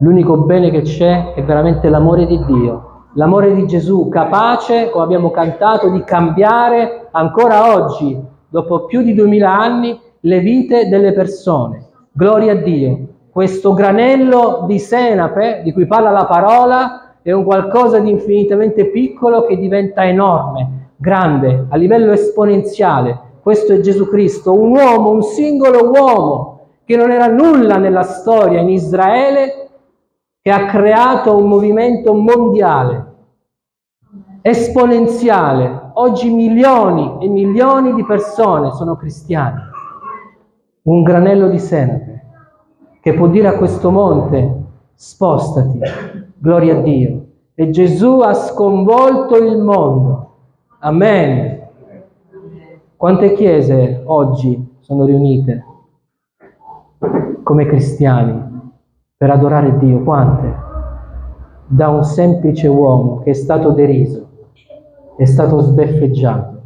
L'unico 0.04 0.36
bene 0.38 0.72
che 0.72 0.82
c'è 0.82 1.34
è 1.36 1.44
veramente 1.44 1.88
l'amore 1.88 2.26
di 2.26 2.44
Dio, 2.46 3.04
l'amore 3.14 3.54
di 3.54 3.68
Gesù, 3.68 4.10
capace, 4.10 4.90
come 4.90 5.04
abbiamo 5.04 5.30
cantato, 5.30 5.90
di 5.90 6.04
cambiare 6.04 7.08
ancora 7.12 7.76
oggi 7.76 8.20
dopo 8.50 8.86
più 8.86 9.04
di 9.04 9.14
duemila 9.14 9.56
anni, 9.56 9.96
le 10.22 10.40
vite 10.40 10.90
delle 10.90 11.14
persone. 11.14 11.86
Gloria 12.12 12.54
a 12.54 12.56
Dio. 12.56 13.00
Questo 13.30 13.74
granello 13.74 14.64
di 14.66 14.80
senape 14.80 15.62
di 15.64 15.72
cui 15.72 15.86
parla 15.86 16.10
la 16.10 16.26
parola 16.26 17.18
è 17.22 17.32
un 17.32 17.44
qualcosa 17.44 18.00
di 18.00 18.10
infinitamente 18.10 18.86
piccolo 18.88 19.46
che 19.46 19.56
diventa 19.56 20.04
enorme, 20.04 20.94
grande, 20.96 21.68
a 21.70 21.76
livello 21.76 22.12
esponenziale. 22.12 23.20
Questo 23.40 23.74
è 23.74 23.80
Gesù 23.82 24.10
Cristo, 24.10 24.52
un 24.52 24.76
uomo, 24.76 25.12
un 25.12 25.22
singolo 25.22 25.92
uomo 25.92 26.60
che 26.86 26.96
non 26.96 27.12
era 27.12 27.28
nulla 27.28 27.78
nella 27.78 28.02
storia 28.02 28.62
in 28.62 28.70
Israele, 28.70 29.62
che 30.42 30.52
ha 30.52 30.66
creato 30.66 31.38
un 31.38 31.48
movimento 31.48 32.14
mondiale, 32.14 33.14
esponenziale, 34.42 35.82
Oggi 35.94 36.30
milioni 36.30 37.18
e 37.20 37.28
milioni 37.28 37.94
di 37.94 38.06
persone 38.06 38.72
sono 38.72 38.96
cristiani. 38.96 39.60
Un 40.84 41.04
granello 41.04 41.50
di 41.50 41.60
senape 41.60 42.24
che 43.02 43.14
può 43.14 43.28
dire 43.28 43.50
a 43.50 43.58
questo 43.58 43.92
monte 43.92 44.64
spostati, 44.96 45.80
gloria 46.38 46.78
a 46.78 46.82
Dio. 46.82 47.26
E 47.54 47.70
Gesù 47.72 48.20
ha 48.22 48.34
sconvolto 48.34 49.36
il 49.36 49.58
mondo. 49.58 50.30
Amen. 50.80 51.68
Quante 52.96 53.34
chiese 53.34 54.02
oggi 54.06 54.78
sono 54.80 55.06
riunite 55.06 55.66
come 57.44 57.66
cristiani 57.66 58.51
per 59.22 59.30
adorare 59.30 59.78
Dio? 59.78 60.02
Quante? 60.02 60.52
Da 61.68 61.90
un 61.90 62.04
semplice 62.04 62.68
uomo 62.68 63.20
che 63.20 63.30
è 63.30 63.34
stato 63.34 63.70
deriso 63.70 64.30
è 65.16 65.26
stato 65.26 65.60
sbeffeggiato, 65.60 66.62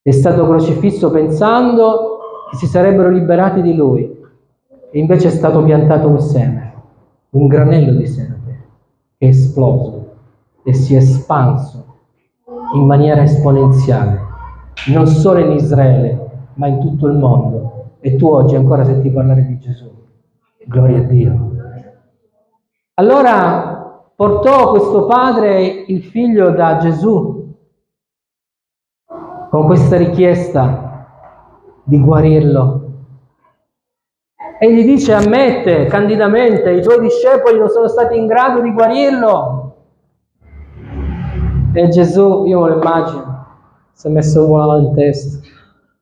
è 0.00 0.12
stato 0.12 0.46
crocifisso 0.46 1.10
pensando 1.10 2.18
che 2.48 2.58
si 2.58 2.66
sarebbero 2.66 3.10
liberati 3.10 3.60
di 3.60 3.74
lui 3.74 4.04
e 4.92 4.98
invece 5.00 5.26
è 5.26 5.30
stato 5.32 5.64
piantato 5.64 6.06
un 6.06 6.20
seme, 6.20 6.74
un 7.30 7.48
granello 7.48 7.98
di 7.98 8.06
seme 8.06 8.38
che 9.18 9.26
è 9.26 9.28
esploso 9.30 10.12
e 10.62 10.72
si 10.74 10.94
è 10.94 10.98
espanso 10.98 11.84
in 12.74 12.86
maniera 12.86 13.24
esponenziale, 13.24 14.20
non 14.92 15.08
solo 15.08 15.40
in 15.40 15.50
Israele, 15.50 16.30
ma 16.54 16.68
in 16.68 16.78
tutto 16.78 17.08
il 17.08 17.18
mondo. 17.18 17.96
E 17.98 18.14
tu 18.14 18.28
oggi 18.28 18.54
ancora 18.54 18.84
senti 18.84 19.10
parlare 19.10 19.44
di 19.44 19.58
Gesù. 19.58 19.90
Gloria 20.66 20.98
a 20.98 21.02
Dio. 21.02 21.54
Allora 22.96 24.12
portò 24.14 24.70
questo 24.70 25.06
padre 25.06 25.64
il 25.64 26.04
figlio 26.04 26.50
da 26.50 26.76
Gesù 26.76 27.52
con 29.50 29.66
questa 29.66 29.96
richiesta 29.96 31.08
di 31.82 32.00
guarirlo. 32.00 32.82
E 34.60 34.72
gli 34.72 34.84
dice, 34.84 35.12
ammette 35.12 35.86
candidamente, 35.86 36.70
i 36.70 36.82
tuoi 36.82 37.00
discepoli 37.00 37.58
non 37.58 37.68
sono 37.68 37.88
stati 37.88 38.16
in 38.16 38.26
grado 38.26 38.60
di 38.60 38.72
guarirlo. 38.72 39.76
E 41.72 41.88
Gesù, 41.88 42.44
io 42.44 42.60
me 42.60 42.68
lo 42.68 42.74
immagino, 42.80 43.46
si 43.92 44.06
è 44.06 44.10
messo 44.10 44.46
volo 44.46 44.78
in 44.78 44.94
testa. 44.94 45.44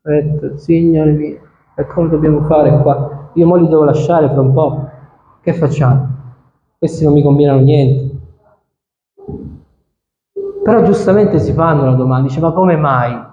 Ha 0.03 0.11
detto, 0.11 0.59
Signore 0.59 1.13
mio, 1.13 1.41
e 1.75 1.87
come 1.87 2.11
dobbiamo 2.11 2.43
fare 2.43 2.83
qua? 2.83 3.31
Io 3.33 3.47
mo 3.47 3.57
li 3.57 3.67
devo 3.67 3.85
lasciare 3.85 4.29
fra 4.29 4.43
un 4.43 4.53
po'. 4.53 4.91
Che 5.41 5.55
facciamo? 5.55 6.12
Questi 6.83 7.05
non 7.05 7.13
mi 7.13 7.23
combinano 7.23 7.61
niente. 7.61 8.17
Però 10.65 10.83
giustamente 10.83 11.39
si 11.39 11.53
fanno 11.53 11.85
la 11.85 11.95
domanda, 11.95 12.27
dice, 12.27 12.41
ma 12.41 12.51
come 12.51 12.75
mai? 12.75 13.31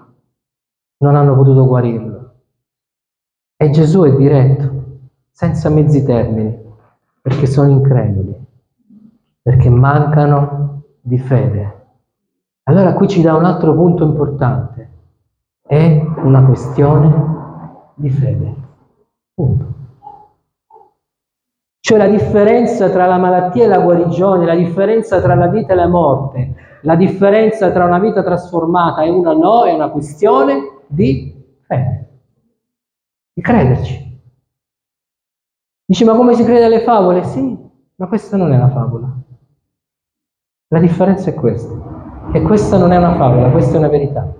non 0.98 1.16
hanno 1.16 1.34
potuto 1.34 1.66
guarirlo. 1.66 2.34
E 3.56 3.70
Gesù 3.70 4.02
è 4.02 4.14
diretto, 4.14 4.98
senza 5.32 5.68
mezzi 5.68 6.04
termini, 6.04 6.56
perché 7.20 7.46
sono 7.46 7.70
increduli, 7.70 8.38
perché 9.42 9.68
mancano 9.68 10.82
di 11.00 11.18
fede. 11.18 11.78
Allora 12.64 12.92
qui 12.92 13.08
ci 13.08 13.20
dà 13.20 13.34
un 13.34 13.46
altro 13.46 13.74
punto 13.74 14.04
importante, 14.04 14.90
è 15.62 16.06
una 16.22 16.44
questione 16.44 17.92
di 17.94 18.10
fede. 18.10 18.54
Punto. 19.34 19.79
Cioè 21.80 21.98
la 21.98 22.08
differenza 22.08 22.90
tra 22.90 23.06
la 23.06 23.18
malattia 23.18 23.64
e 23.64 23.66
la 23.66 23.80
guarigione, 23.80 24.44
la 24.44 24.54
differenza 24.54 25.20
tra 25.20 25.34
la 25.34 25.48
vita 25.48 25.72
e 25.72 25.76
la 25.76 25.88
morte, 25.88 26.54
La 26.82 26.96
differenza 26.96 27.70
tra 27.72 27.84
una 27.84 27.98
vita 27.98 28.22
trasformata 28.22 29.02
e 29.02 29.10
una 29.10 29.34
no 29.34 29.64
è 29.64 29.72
una 29.72 29.90
questione 29.90 30.84
di 30.86 31.34
fede, 31.66 32.08
di 33.34 33.42
crederci. 33.42 34.20
Dici, 35.84 36.04
ma 36.04 36.14
come 36.14 36.34
si 36.34 36.44
crede 36.44 36.64
alle 36.64 36.80
favole? 36.80 37.24
Sì, 37.24 37.58
ma 37.96 38.06
questa 38.06 38.36
non 38.36 38.52
è 38.52 38.56
una 38.56 38.70
favola. 38.70 39.14
La 40.68 40.78
differenza 40.78 41.30
è 41.30 41.34
questa, 41.34 41.74
che 42.32 42.40
questa 42.42 42.78
non 42.78 42.92
è 42.92 42.96
una 42.96 43.16
favola, 43.16 43.50
questa 43.50 43.74
è 43.74 43.78
una 43.78 43.88
verità. 43.88 44.32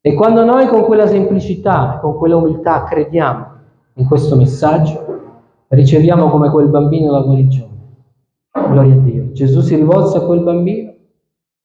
E 0.00 0.14
quando 0.14 0.44
noi 0.44 0.66
con 0.66 0.82
quella 0.84 1.06
semplicità, 1.06 1.98
con 2.00 2.16
quella 2.16 2.36
umiltà 2.36 2.82
crediamo 2.84 3.52
in 3.94 4.06
questo 4.06 4.34
messaggio, 4.34 5.13
riceviamo 5.68 6.28
come 6.30 6.50
quel 6.50 6.68
bambino 6.68 7.10
la 7.10 7.20
guarigione. 7.20 7.72
Gloria 8.50 8.94
a 8.94 8.98
Dio. 8.98 9.32
Gesù 9.32 9.60
si 9.60 9.74
rivolse 9.74 10.18
a 10.18 10.24
quel 10.24 10.42
bambino 10.42 10.92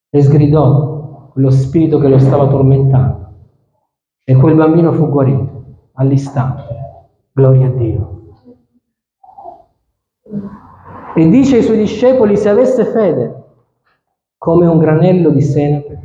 e 0.09 0.21
sgridò 0.21 1.29
quello 1.31 1.49
spirito 1.51 1.99
che 1.99 2.07
lo 2.07 2.17
stava 2.17 2.47
tormentando. 2.47 3.27
E 4.23 4.35
quel 4.35 4.55
bambino 4.55 4.91
fu 4.91 5.09
guarito 5.09 5.63
all'istante. 5.93 6.63
Gloria 7.31 7.67
a 7.67 7.69
Dio. 7.69 8.17
E 11.15 11.27
dice 11.27 11.57
ai 11.57 11.63
suoi 11.63 11.77
discepoli, 11.77 12.37
se 12.37 12.49
avesse 12.49 12.85
fede 12.85 13.43
come 14.37 14.67
un 14.67 14.77
granello 14.77 15.31
di 15.31 15.41
senape, 15.41 15.99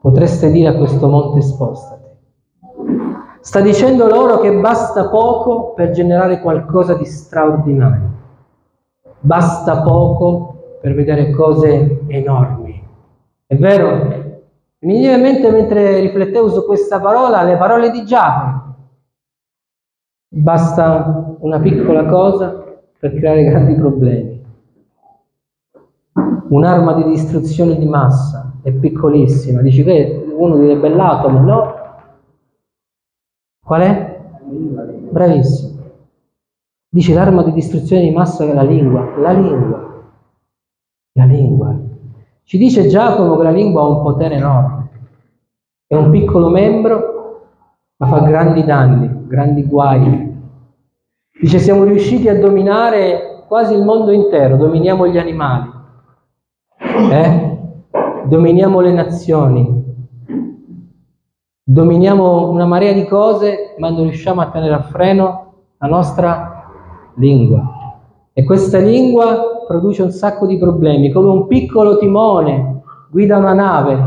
potreste 0.00 0.50
dire 0.50 0.68
a 0.68 0.76
questo 0.76 1.08
monte 1.08 1.40
spostati. 1.40 2.01
Sta 3.42 3.60
dicendo 3.60 4.06
loro 4.06 4.38
che 4.38 4.52
basta 4.52 5.08
poco 5.08 5.72
per 5.72 5.90
generare 5.90 6.40
qualcosa 6.40 6.94
di 6.94 7.04
straordinario. 7.04 8.08
Basta 9.18 9.82
poco 9.82 10.76
per 10.80 10.94
vedere 10.94 11.32
cose 11.32 12.02
enormi. 12.06 12.80
È 13.44 13.56
vero? 13.56 14.20
Mi 14.78 14.98
viene 14.98 15.16
in 15.16 15.22
mente 15.22 15.50
mentre 15.50 15.98
riflettevo 15.98 16.50
su 16.50 16.64
questa 16.64 17.00
parola 17.00 17.42
le 17.42 17.56
parole 17.56 17.90
di 17.90 18.04
Giacomo. 18.04 18.76
Basta 20.28 21.34
una 21.40 21.58
piccola 21.58 22.04
cosa 22.04 22.62
per 22.96 23.12
creare 23.16 23.42
grandi 23.42 23.74
problemi. 23.74 24.44
Un'arma 26.48 26.92
di 26.92 27.04
distruzione 27.06 27.76
di 27.76 27.86
massa 27.86 28.52
è 28.62 28.70
piccolissima. 28.70 29.62
Dici 29.62 29.82
che 29.82 30.26
uno 30.32 30.58
direbbe 30.58 30.88
l'atomo, 30.90 31.40
no? 31.40 31.81
Qual 33.72 33.80
è? 33.80 34.20
Bravissimo. 35.10 35.80
Dice 36.90 37.14
l'arma 37.14 37.42
di 37.42 37.52
distruzione 37.52 38.02
di 38.02 38.10
massa 38.10 38.44
è 38.44 38.52
la 38.52 38.64
lingua. 38.64 39.16
La 39.16 39.32
lingua. 39.32 40.12
La 41.12 41.24
lingua. 41.24 41.74
Ci 42.42 42.58
dice 42.58 42.86
Giacomo 42.88 43.34
che 43.38 43.44
la 43.44 43.50
lingua 43.50 43.80
ha 43.80 43.86
un 43.86 44.02
potere 44.02 44.34
enorme. 44.34 44.90
È 45.86 45.96
un 45.96 46.10
piccolo 46.10 46.50
membro, 46.50 47.46
ma 47.96 48.08
fa 48.08 48.20
grandi 48.20 48.62
danni, 48.62 49.26
grandi 49.26 49.64
guai, 49.64 50.30
Dice 51.40 51.58
siamo 51.58 51.84
riusciti 51.84 52.28
a 52.28 52.38
dominare 52.38 53.46
quasi 53.48 53.72
il 53.72 53.84
mondo 53.84 54.10
intero, 54.10 54.56
dominiamo 54.56 55.08
gli 55.08 55.16
animali, 55.16 55.70
eh? 57.10 57.58
dominiamo 58.26 58.80
le 58.80 58.92
nazioni, 58.92 59.81
dominiamo 61.72 62.50
una 62.50 62.66
marea 62.66 62.92
di 62.92 63.06
cose, 63.06 63.74
ma 63.78 63.88
non 63.88 64.02
riusciamo 64.02 64.42
a 64.42 64.50
tenere 64.50 64.74
a 64.74 64.82
freno 64.82 65.52
la 65.78 65.88
nostra 65.88 66.70
lingua. 67.14 67.62
E 68.34 68.44
questa 68.44 68.78
lingua 68.78 69.64
produce 69.66 70.02
un 70.02 70.10
sacco 70.10 70.46
di 70.46 70.58
problemi, 70.58 71.10
come 71.10 71.30
un 71.30 71.46
piccolo 71.46 71.96
timone 71.96 72.82
guida 73.10 73.38
una 73.38 73.54
nave, 73.54 73.98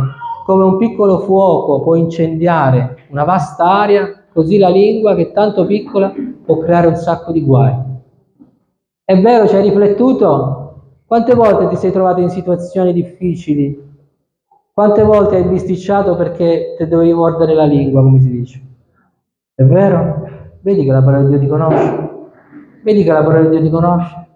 come 0.45 0.63
un 0.63 0.77
piccolo 0.77 1.19
fuoco 1.19 1.81
può 1.81 1.95
incendiare 1.95 3.07
una 3.09 3.23
vasta 3.23 3.65
area, 3.65 4.25
così 4.31 4.59
la 4.59 4.69
lingua 4.69 5.15
che 5.15 5.29
è 5.29 5.31
tanto 5.31 5.65
piccola 5.65 6.13
può 6.45 6.59
creare 6.59 6.87
un 6.87 6.95
sacco 6.95 7.31
di 7.31 7.41
guai. 7.41 7.73
È 9.03 9.19
vero, 9.19 9.47
ci 9.47 9.55
hai 9.55 9.63
riflettuto? 9.63 10.61
Quante 11.05 11.33
volte 11.33 11.67
ti 11.69 11.75
sei 11.75 11.91
trovato 11.91 12.21
in 12.21 12.29
situazioni 12.29 12.93
difficili? 12.93 13.94
Quante 14.75 15.03
volte 15.03 15.37
hai 15.37 15.45
bisticciato 15.45 16.17
perché 16.17 16.75
ti 16.77 16.85
dovevi 16.85 17.13
mordere 17.13 17.53
la 17.53 17.63
lingua, 17.63 18.01
come 18.01 18.19
si 18.19 18.29
dice? 18.29 18.61
È 19.55 19.63
vero? 19.63 20.57
Vedi 20.59 20.83
che 20.83 20.91
la 20.91 21.01
parola 21.01 21.23
di 21.23 21.29
Dio 21.29 21.39
ti 21.39 21.47
conosce? 21.47 22.09
Vedi 22.83 23.03
che 23.05 23.11
la 23.13 23.23
parola 23.23 23.43
di 23.43 23.49
Dio 23.51 23.61
ti 23.61 23.69
conosce? 23.69 24.27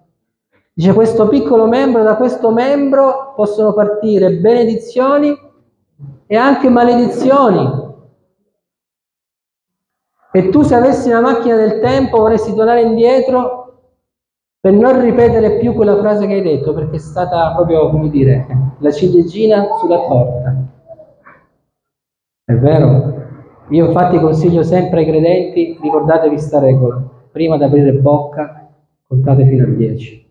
Dice 0.71 0.93
questo 0.93 1.27
piccolo 1.27 1.67
membro, 1.67 2.03
da 2.03 2.15
questo 2.15 2.53
membro 2.53 3.33
possono 3.35 3.73
partire 3.73 4.37
benedizioni 4.37 5.37
e 6.25 6.35
anche 6.37 6.69
maledizioni. 6.69 7.87
E 10.31 10.47
tu 10.47 10.61
se 10.61 10.73
avessi 10.73 11.09
una 11.09 11.19
macchina 11.19 11.57
del 11.57 11.81
tempo 11.81 12.19
vorresti 12.19 12.55
tornare 12.55 12.83
indietro 12.83 13.81
per 14.57 14.71
non 14.71 15.01
ripetere 15.01 15.57
più 15.57 15.73
quella 15.73 15.97
frase 15.97 16.27
che 16.27 16.35
hai 16.35 16.41
detto, 16.41 16.73
perché 16.73 16.95
è 16.95 16.99
stata 16.99 17.53
proprio, 17.55 17.89
come 17.89 18.09
dire, 18.09 18.68
la 18.79 18.91
ciliegina 18.91 19.67
sulla 19.79 19.99
torta. 20.07 20.55
È 22.43 22.53
vero? 22.53 23.17
Io 23.69 23.85
infatti 23.85 24.19
consiglio 24.19 24.63
sempre 24.63 24.99
ai 24.99 25.05
credenti, 25.05 25.77
ricordatevi 25.81 26.39
sta 26.39 26.59
regola, 26.59 27.01
prima 27.31 27.57
di 27.57 27.63
aprire 27.63 27.93
bocca, 27.93 28.67
contate 29.07 29.45
fino 29.45 29.65
a 29.65 29.67
10. 29.67 30.27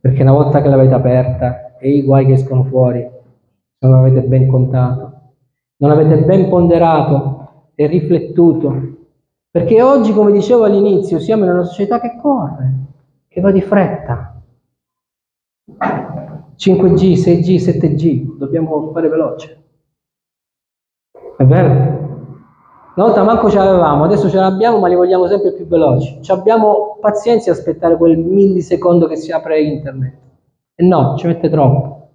Perché 0.00 0.22
una 0.22 0.32
volta 0.32 0.62
che 0.62 0.68
l'avete 0.68 0.94
aperta 0.94 1.76
e 1.78 1.90
i 1.90 2.02
guai 2.02 2.26
che 2.26 2.32
escono 2.32 2.64
fuori, 2.64 3.00
se 3.00 3.86
non 3.86 3.98
avete 3.98 4.22
ben 4.22 4.48
contato, 4.48 5.12
non 5.76 5.90
avete 5.90 6.24
ben 6.24 6.48
ponderato 6.48 7.70
e 7.74 7.86
riflettuto 7.86 8.96
perché 9.50 9.82
oggi, 9.82 10.12
come 10.12 10.30
dicevo 10.30 10.64
all'inizio, 10.64 11.18
siamo 11.18 11.44
in 11.44 11.50
una 11.50 11.64
società 11.64 12.00
che 12.00 12.16
corre, 12.20 12.74
che 13.28 13.40
va 13.40 13.50
di 13.50 13.62
fretta. 13.62 14.27
5G, 16.58 17.14
6G, 17.14 17.56
7G, 17.56 18.36
dobbiamo 18.36 18.90
fare 18.92 19.08
veloce. 19.08 19.62
È 21.36 21.44
vero? 21.44 21.70
Una 22.96 23.06
volta 23.06 23.22
manco 23.22 23.48
ce 23.48 23.58
l'avevamo, 23.58 24.02
adesso 24.02 24.28
ce 24.28 24.38
l'abbiamo, 24.38 24.78
ma 24.78 24.88
li 24.88 24.96
vogliamo 24.96 25.28
sempre 25.28 25.52
più 25.52 25.68
veloci. 25.68 26.18
Ci 26.20 26.32
abbiamo 26.32 26.98
pazienza 27.00 27.50
a 27.50 27.54
aspettare 27.54 27.96
quel 27.96 28.18
millisecondo 28.18 29.06
che 29.06 29.14
si 29.14 29.30
apre 29.30 29.60
internet. 29.60 30.18
E 30.74 30.84
no, 30.84 31.16
ci 31.16 31.28
mette 31.28 31.48
troppo. 31.48 32.10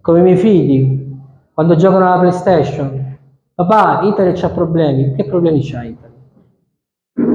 Come 0.00 0.20
i 0.20 0.22
miei 0.22 0.36
figli, 0.36 1.12
quando 1.52 1.74
giocano 1.74 2.06
alla 2.06 2.20
PlayStation. 2.20 3.18
Papà, 3.54 4.02
internet 4.02 4.38
c'ha 4.38 4.50
problemi. 4.50 5.14
Che 5.14 5.24
problemi 5.24 5.60
c'ha 5.62 5.82
internet? 5.82 6.04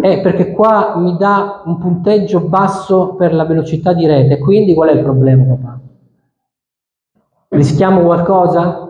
è 0.02 0.21
perché 0.21 0.52
qua 0.52 0.95
mi 0.97 1.15
dà 1.17 1.63
un 1.65 1.78
punteggio 1.78 2.41
basso 2.41 3.15
per 3.15 3.34
la 3.34 3.45
velocità 3.45 3.93
di 3.93 4.06
rete, 4.06 4.38
quindi 4.38 4.73
qual 4.73 4.89
è 4.89 4.93
il 4.93 5.04
problema 5.04 5.43
papà? 5.43 5.80
Rischiamo 7.49 8.01
qualcosa? 8.01 8.88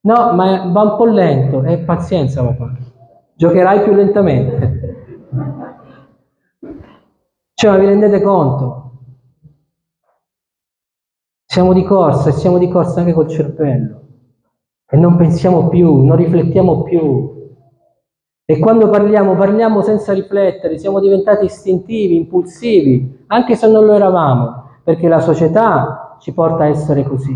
No, 0.00 0.32
ma 0.32 0.66
va 0.70 0.82
un 0.82 0.96
po' 0.96 1.06
lento, 1.06 1.62
e 1.62 1.72
eh, 1.72 1.78
pazienza 1.78 2.42
papà, 2.42 2.72
giocherai 3.34 3.82
più 3.82 3.94
lentamente. 3.94 4.82
Cioè, 7.54 7.70
ma 7.70 7.78
vi 7.78 7.86
rendete 7.86 8.20
conto? 8.20 8.82
Siamo 11.46 11.72
di 11.72 11.84
corsa 11.84 12.30
e 12.30 12.32
siamo 12.32 12.58
di 12.58 12.68
corsa 12.68 13.00
anche 13.00 13.12
col 13.12 13.28
cervello 13.28 14.00
e 14.86 14.96
non 14.96 15.16
pensiamo 15.16 15.68
più, 15.68 16.02
non 16.04 16.16
riflettiamo 16.16 16.82
più, 16.82 17.34
e 18.46 18.58
quando 18.58 18.90
parliamo, 18.90 19.34
parliamo 19.36 19.80
senza 19.80 20.12
riflettere, 20.12 20.78
siamo 20.78 21.00
diventati 21.00 21.46
istintivi, 21.46 22.16
impulsivi, 22.16 23.24
anche 23.28 23.56
se 23.56 23.66
non 23.68 23.86
lo 23.86 23.94
eravamo, 23.94 24.80
perché 24.84 25.08
la 25.08 25.20
società 25.20 26.18
ci 26.20 26.32
porta 26.34 26.64
a 26.64 26.68
essere 26.68 27.02
così. 27.04 27.34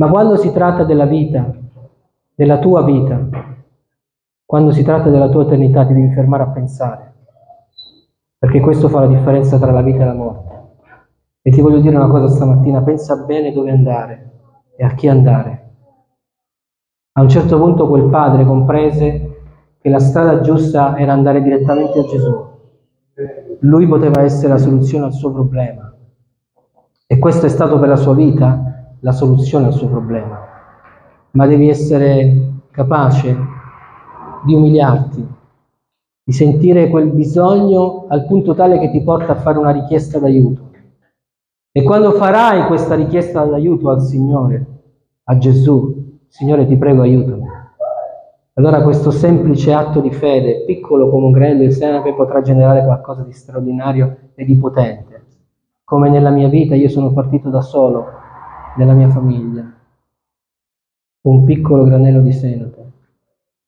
Ma 0.00 0.08
quando 0.08 0.36
si 0.36 0.52
tratta 0.52 0.84
della 0.84 1.06
vita, 1.06 1.52
della 2.32 2.58
tua 2.60 2.84
vita, 2.84 3.20
quando 4.44 4.70
si 4.70 4.84
tratta 4.84 5.10
della 5.10 5.28
tua 5.28 5.42
eternità, 5.42 5.84
ti 5.84 5.92
devi 5.92 6.14
fermare 6.14 6.44
a 6.44 6.50
pensare, 6.50 7.14
perché 8.38 8.60
questo 8.60 8.88
fa 8.88 9.00
la 9.00 9.08
differenza 9.08 9.58
tra 9.58 9.72
la 9.72 9.82
vita 9.82 10.02
e 10.02 10.04
la 10.04 10.14
morte. 10.14 10.56
E 11.42 11.50
ti 11.50 11.60
voglio 11.60 11.80
dire 11.80 11.96
una 11.96 12.06
cosa 12.06 12.28
stamattina, 12.28 12.80
pensa 12.82 13.16
bene 13.24 13.52
dove 13.52 13.72
andare 13.72 14.30
e 14.76 14.84
a 14.84 14.94
chi 14.94 15.08
andare. 15.08 15.70
A 17.14 17.20
un 17.20 17.28
certo 17.28 17.58
punto 17.58 17.88
quel 17.88 18.08
padre 18.08 18.44
comprese 18.44 19.40
che 19.80 19.88
la 19.88 19.98
strada 19.98 20.40
giusta 20.42 20.96
era 20.96 21.12
andare 21.12 21.42
direttamente 21.42 21.98
a 21.98 22.04
Gesù. 22.04 22.46
Lui 23.60 23.88
poteva 23.88 24.22
essere 24.22 24.52
la 24.52 24.58
soluzione 24.58 25.06
al 25.06 25.12
suo 25.12 25.32
problema. 25.32 25.92
E 27.04 27.18
questo 27.18 27.46
è 27.46 27.48
stato 27.48 27.80
per 27.80 27.88
la 27.88 27.96
sua 27.96 28.14
vita 28.14 28.77
la 29.00 29.12
soluzione 29.12 29.66
al 29.66 29.72
suo 29.72 29.88
problema. 29.88 30.46
Ma 31.32 31.46
devi 31.46 31.68
essere 31.68 32.60
capace 32.70 33.36
di 34.44 34.54
umiliarti, 34.54 35.26
di 36.24 36.32
sentire 36.32 36.88
quel 36.88 37.08
bisogno 37.08 38.06
al 38.08 38.26
punto 38.26 38.54
tale 38.54 38.78
che 38.78 38.90
ti 38.90 39.02
porta 39.02 39.32
a 39.32 39.36
fare 39.36 39.58
una 39.58 39.70
richiesta 39.70 40.18
d'aiuto. 40.18 40.66
E 41.70 41.82
quando 41.82 42.12
farai 42.12 42.66
questa 42.66 42.94
richiesta 42.94 43.44
d'aiuto 43.44 43.90
al 43.90 44.00
Signore, 44.00 44.66
a 45.24 45.38
Gesù, 45.38 46.18
Signore 46.28 46.66
ti 46.66 46.76
prego 46.76 47.02
aiutami. 47.02 47.46
Allora 48.54 48.82
questo 48.82 49.12
semplice 49.12 49.72
atto 49.72 50.00
di 50.00 50.10
fede, 50.10 50.64
piccolo 50.64 51.08
come 51.08 51.26
un 51.26 51.32
granello 51.32 51.62
di 51.62 51.72
senape, 51.72 52.14
potrà 52.14 52.42
generare 52.42 52.82
qualcosa 52.82 53.22
di 53.22 53.32
straordinario 53.32 54.16
e 54.34 54.44
di 54.44 54.56
potente. 54.56 55.24
Come 55.84 56.10
nella 56.10 56.30
mia 56.30 56.48
vita 56.48 56.74
io 56.74 56.88
sono 56.88 57.12
partito 57.12 57.50
da 57.50 57.60
solo, 57.60 58.06
nella 58.78 58.94
mia 58.94 59.08
famiglia, 59.10 59.70
un 61.22 61.44
piccolo 61.44 61.84
granello 61.84 62.20
di 62.20 62.32
senape. 62.32 62.92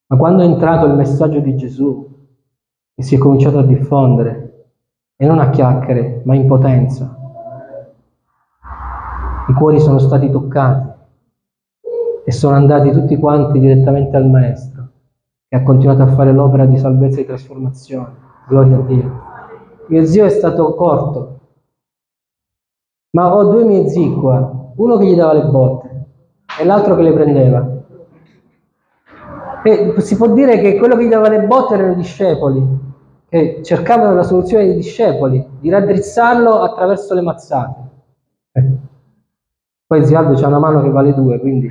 Ma 0.06 0.16
quando 0.16 0.42
è 0.42 0.46
entrato 0.46 0.86
il 0.86 0.94
messaggio 0.94 1.40
di 1.40 1.56
Gesù 1.56 2.08
e 2.94 3.02
si 3.02 3.16
è 3.16 3.18
cominciato 3.18 3.58
a 3.58 3.64
diffondere, 3.64 4.46
e 5.16 5.26
non 5.26 5.38
a 5.38 5.50
chiacchiere, 5.50 6.22
ma 6.24 6.34
in 6.34 6.46
potenza, 6.46 7.14
i 9.48 9.52
cuori 9.52 9.80
sono 9.80 9.98
stati 9.98 10.30
toccati 10.30 10.88
e 12.24 12.32
sono 12.32 12.54
andati 12.54 12.92
tutti 12.92 13.16
quanti 13.16 13.58
direttamente 13.58 14.16
al 14.16 14.28
Maestro 14.28 14.88
e 15.48 15.56
ha 15.56 15.62
continuato 15.62 16.02
a 16.02 16.06
fare 16.06 16.32
l'opera 16.32 16.64
di 16.64 16.78
salvezza 16.78 17.20
e 17.20 17.26
trasformazione. 17.26 18.14
Gloria 18.46 18.76
a 18.76 18.80
Dio. 18.82 19.22
Mio 19.88 20.04
zio 20.04 20.24
è 20.24 20.30
stato 20.30 20.72
corto, 20.74 21.39
ma 23.10 23.34
ho 23.34 23.44
due 23.44 23.64
miei 23.64 23.88
zii 23.88 24.18
uno 24.76 24.96
che 24.96 25.04
gli 25.04 25.14
dava 25.14 25.32
le 25.32 25.44
botte 25.44 26.06
e 26.58 26.64
l'altro 26.64 26.96
che 26.96 27.02
le 27.02 27.12
prendeva. 27.12 27.68
E 29.62 29.94
si 29.98 30.16
può 30.16 30.28
dire 30.28 30.58
che 30.58 30.78
quello 30.78 30.96
che 30.96 31.04
gli 31.04 31.10
dava 31.10 31.28
le 31.28 31.42
botte 31.42 31.74
erano 31.74 31.92
i 31.92 31.96
discepoli, 31.96 32.66
che 33.28 33.60
cercavano 33.62 34.14
la 34.14 34.22
soluzione 34.22 34.64
dei 34.64 34.74
discepoli, 34.74 35.46
di 35.60 35.68
raddrizzarlo 35.68 36.60
attraverso 36.60 37.14
le 37.14 37.20
mazzate. 37.20 37.80
Eh. 38.52 38.64
Poi 39.86 40.06
zio 40.06 40.18
Aldo 40.18 40.40
c'ha 40.40 40.46
una 40.46 40.58
mano 40.58 40.82
che 40.82 40.90
vale 40.90 41.12
due, 41.12 41.38
quindi 41.40 41.70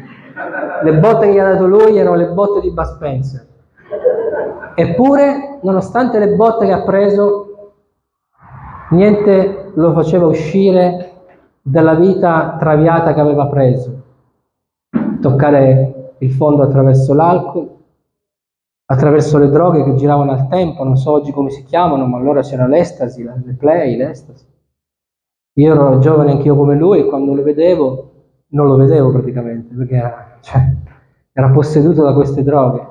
le 0.83 0.93
botte 0.99 1.27
che 1.27 1.33
gli 1.33 1.39
ha 1.39 1.51
dato 1.51 1.65
lui 1.65 1.97
erano 1.97 2.15
le 2.15 2.27
botte 2.27 2.61
di 2.61 2.71
Bud. 2.71 3.47
Eppure, 4.75 5.59
nonostante 5.61 6.19
le 6.19 6.35
botte 6.35 6.65
che 6.65 6.71
ha 6.71 6.83
preso, 6.83 7.73
niente 8.91 9.71
lo 9.73 9.93
faceva 9.93 10.27
uscire 10.27 11.08
dalla 11.69 11.93
vita 11.93 12.55
traviata 12.57 13.13
che 13.13 13.19
aveva 13.19 13.47
preso. 13.47 14.01
Toccare 15.21 16.15
il 16.17 16.31
fondo 16.31 16.63
attraverso 16.63 17.13
l'alcol, 17.13 17.69
attraverso 18.85 19.37
le 19.37 19.49
droghe 19.49 19.83
che 19.83 19.93
giravano 19.93 20.31
al 20.31 20.47
tempo, 20.47 20.83
non 20.83 20.97
so 20.97 21.11
oggi 21.11 21.31
come 21.31 21.51
si 21.51 21.63
chiamano, 21.63 22.07
ma 22.07 22.17
allora 22.17 22.41
c'era 22.41 22.65
l'estasi, 22.65 23.23
le 23.23 23.55
play, 23.57 23.95
l'estasi. 23.95 24.45
Io 25.53 25.73
ero 25.73 25.99
giovane 25.99 26.31
anch'io 26.31 26.55
come 26.55 26.75
lui 26.75 26.99
e 26.99 27.05
quando 27.05 27.35
lo 27.35 27.43
vedevo, 27.43 28.11
non 28.47 28.65
lo 28.65 28.75
vedevo 28.75 29.11
praticamente, 29.11 29.75
perché 29.75 29.95
era, 29.95 30.37
cioè, 30.41 30.73
era 31.31 31.49
posseduto 31.51 32.01
da 32.01 32.13
queste 32.13 32.43
droghe. 32.43 32.87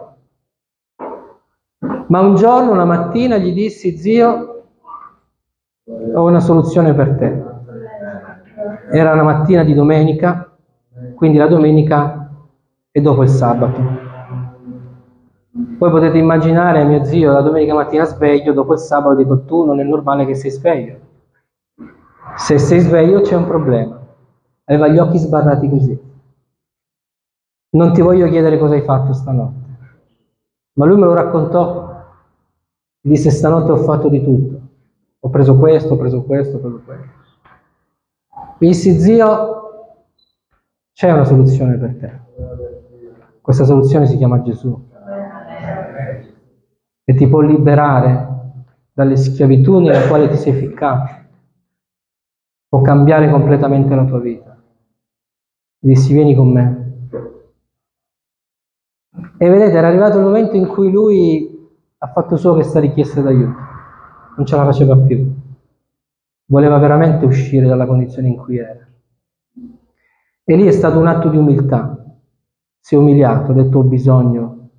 Ma 2.08 2.20
un 2.20 2.36
giorno, 2.36 2.70
una 2.70 2.84
mattina, 2.84 3.38
gli 3.38 3.52
dissi, 3.52 3.96
zio, 3.96 4.64
ho 6.14 6.24
una 6.24 6.40
soluzione 6.40 6.94
per 6.94 7.16
te. 7.16 7.47
Era 8.90 9.12
una 9.12 9.22
mattina 9.22 9.64
di 9.64 9.74
domenica, 9.74 10.50
quindi 11.14 11.38
la 11.38 11.46
domenica 11.46 12.30
è 12.90 13.00
dopo 13.00 13.22
il 13.22 13.28
sabato. 13.28 14.06
Poi 15.78 15.90
potete 15.90 16.18
immaginare 16.18 16.84
mio 16.84 17.04
zio 17.04 17.32
la 17.32 17.42
domenica 17.42 17.74
mattina 17.74 18.04
sveglio, 18.04 18.52
dopo 18.52 18.72
il 18.72 18.78
sabato 18.78 19.16
dico 19.16 19.44
tu 19.44 19.64
non 19.64 19.80
è 19.80 19.84
normale 19.84 20.24
che 20.26 20.34
sei 20.34 20.50
sveglio. 20.50 20.98
Se 22.36 22.58
sei 22.58 22.80
sveglio 22.80 23.20
c'è 23.20 23.36
un 23.36 23.46
problema. 23.46 24.00
Aveva 24.64 24.88
gli 24.88 24.98
occhi 24.98 25.18
sbarrati 25.18 25.68
così. 25.68 26.06
Non 27.70 27.92
ti 27.92 28.00
voglio 28.00 28.28
chiedere 28.28 28.58
cosa 28.58 28.74
hai 28.74 28.82
fatto 28.82 29.12
stanotte, 29.12 29.66
ma 30.74 30.86
lui 30.86 30.98
me 30.98 31.04
lo 31.04 31.14
raccontò 31.14 31.88
disse 33.00 33.30
stanotte 33.30 33.72
ho 33.72 33.76
fatto 33.76 34.08
di 34.08 34.22
tutto. 34.22 34.60
Ho 35.20 35.30
preso 35.30 35.56
questo, 35.56 35.94
ho 35.94 35.96
preso 35.96 36.22
questo, 36.22 36.56
ho 36.56 36.60
preso 36.60 36.82
questo. 36.84 37.27
Mi 38.60 38.68
dissi 38.68 38.98
zio, 38.98 39.96
c'è 40.92 41.12
una 41.12 41.24
soluzione 41.24 41.76
per 41.76 41.96
te. 41.96 42.20
Questa 43.40 43.64
soluzione 43.64 44.06
si 44.06 44.16
chiama 44.16 44.42
Gesù. 44.42 44.88
E 47.04 47.14
ti 47.14 47.28
può 47.28 47.40
liberare 47.40 48.64
dalle 48.92 49.16
schiavitù 49.16 49.78
nella 49.78 50.08
quale 50.08 50.28
ti 50.28 50.36
sei 50.36 50.52
ficcato. 50.54 51.26
Può 52.68 52.80
cambiare 52.82 53.30
completamente 53.30 53.94
la 53.94 54.04
tua 54.04 54.18
vita. 54.18 54.60
Dissi 55.78 56.12
vieni 56.12 56.34
con 56.34 56.52
me. 56.52 56.88
E 59.38 59.48
vedete, 59.48 59.76
era 59.76 59.86
arrivato 59.86 60.18
il 60.18 60.24
momento 60.24 60.56
in 60.56 60.66
cui 60.66 60.90
lui 60.90 61.56
ha 61.98 62.08
fatto 62.08 62.36
solo 62.36 62.54
questa 62.54 62.80
richiesta 62.80 63.20
d'aiuto, 63.20 63.58
non 64.36 64.46
ce 64.46 64.56
la 64.56 64.64
faceva 64.64 64.96
più, 64.96 65.32
voleva 66.48 66.78
veramente 66.78 67.24
uscire 67.24 67.66
dalla 67.66 67.86
condizione 67.86 68.28
in 68.28 68.36
cui 68.36 68.58
era. 68.58 68.86
E 70.44 70.56
lì 70.56 70.66
è 70.66 70.70
stato 70.70 70.98
un 70.98 71.06
atto 71.06 71.28
di 71.28 71.36
umiltà, 71.36 71.94
si 72.80 72.94
è 72.94 72.98
umiliato, 72.98 73.52
ha 73.52 73.54
detto 73.54 73.78
ho 73.78 73.82
bisogno 73.82 74.70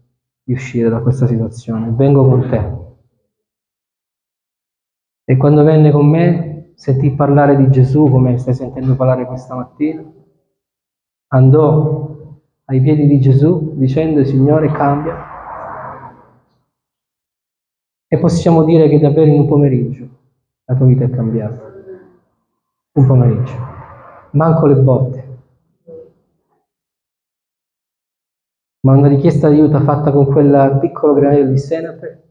di 0.43 0.53
uscire 0.53 0.89
da 0.89 0.99
questa 0.99 1.27
situazione, 1.27 1.91
vengo 1.91 2.27
con 2.27 2.49
te. 2.49 2.77
E 5.25 5.37
quando 5.37 5.63
venne 5.63 5.91
con 5.91 6.07
me 6.07 6.71
sentì 6.73 7.11
parlare 7.11 7.55
di 7.55 7.69
Gesù 7.69 8.09
come 8.09 8.37
stai 8.39 8.55
sentendo 8.55 8.95
parlare 8.95 9.27
questa 9.27 9.53
mattina, 9.53 10.03
andò 11.27 12.17
ai 12.65 12.81
piedi 12.81 13.05
di 13.05 13.19
Gesù 13.19 13.73
dicendo 13.75 14.23
Signore 14.23 14.71
cambia. 14.71 15.27
E 18.07 18.17
possiamo 18.17 18.63
dire 18.63 18.89
che 18.89 18.99
davvero 18.99 19.29
in 19.29 19.41
un 19.41 19.47
pomeriggio 19.47 20.18
la 20.69 20.75
tua 20.75 20.85
vita 20.85 21.03
è 21.03 21.09
cambiata. 21.09 21.73
Un 22.93 23.05
pomeriggio. 23.07 23.53
Manco 24.31 24.67
le 24.67 24.75
botte. 24.75 25.27
Ma 28.81 28.95
una 28.95 29.07
richiesta 29.07 29.49
di 29.49 29.55
aiuto 29.55 29.79
fatta 29.81 30.11
con 30.11 30.27
quel 30.27 30.77
piccolo 30.79 31.13
granello 31.13 31.49
di 31.49 31.57
senape 31.57 32.23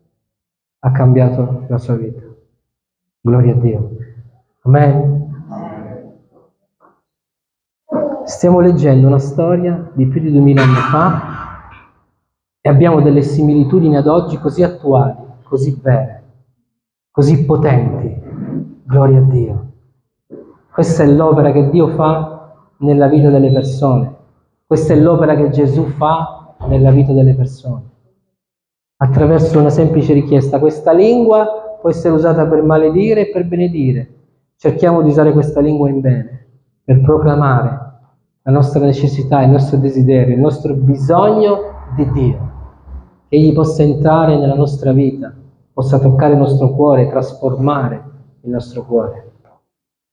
ha 0.79 0.92
cambiato 0.92 1.64
la 1.68 1.79
sua 1.79 1.96
vita. 1.96 2.22
Gloria 3.20 3.55
a 3.55 3.57
Dio. 3.57 3.96
Amen. 4.62 5.27
Stiamo 8.24 8.61
leggendo 8.61 9.09
una 9.09 9.18
storia 9.18 9.90
di 9.94 10.07
più 10.07 10.20
di 10.20 10.31
duemila 10.31 10.62
anni 10.62 10.74
fa 10.74 11.70
e 12.61 12.68
abbiamo 12.68 13.01
delle 13.01 13.22
similitudini 13.22 13.96
ad 13.96 14.07
oggi 14.07 14.38
così 14.38 14.62
attuali 14.62 15.27
così 15.48 15.81
vere, 15.83 16.22
così 17.11 17.44
potenti. 17.44 18.28
Gloria 18.88 19.18
a 19.18 19.20
Dio. 19.20 19.66
Questa 20.72 21.03
è 21.03 21.07
l'opera 21.07 21.53
che 21.53 21.68
Dio 21.68 21.88
fa 21.88 22.55
nella 22.79 23.07
vita 23.07 23.29
delle 23.29 23.53
persone. 23.53 24.14
Questa 24.66 24.94
è 24.94 24.96
l'opera 24.96 25.37
che 25.37 25.51
Gesù 25.51 25.85
fa 25.88 26.55
nella 26.68 26.90
vita 26.90 27.12
delle 27.12 27.35
persone. 27.35 27.83
Attraverso 28.96 29.59
una 29.59 29.68
semplice 29.68 30.14
richiesta. 30.14 30.59
Questa 30.59 30.92
lingua 30.92 31.77
può 31.79 31.90
essere 31.90 32.14
usata 32.14 32.46
per 32.46 32.62
maledire 32.62 33.29
e 33.29 33.31
per 33.31 33.46
benedire. 33.46 34.09
Cerchiamo 34.57 35.03
di 35.03 35.11
usare 35.11 35.33
questa 35.33 35.61
lingua 35.61 35.90
in 35.90 36.01
bene, 36.01 36.46
per 36.83 37.03
proclamare 37.03 37.92
la 38.40 38.53
nostra 38.53 38.87
necessità, 38.87 39.42
il 39.42 39.51
nostro 39.51 39.77
desiderio, 39.77 40.35
il 40.35 40.40
nostro 40.40 40.72
bisogno 40.72 41.59
di 41.94 42.11
Dio. 42.12 42.51
Che 43.29 43.37
Egli 43.37 43.53
possa 43.53 43.83
entrare 43.83 44.38
nella 44.38 44.55
nostra 44.55 44.92
vita, 44.92 45.31
possa 45.74 45.98
toccare 45.98 46.33
il 46.33 46.38
nostro 46.38 46.70
cuore, 46.70 47.11
trasformare 47.11 48.08
il 48.48 48.54
nostro 48.54 48.84
cuore. 48.84 49.32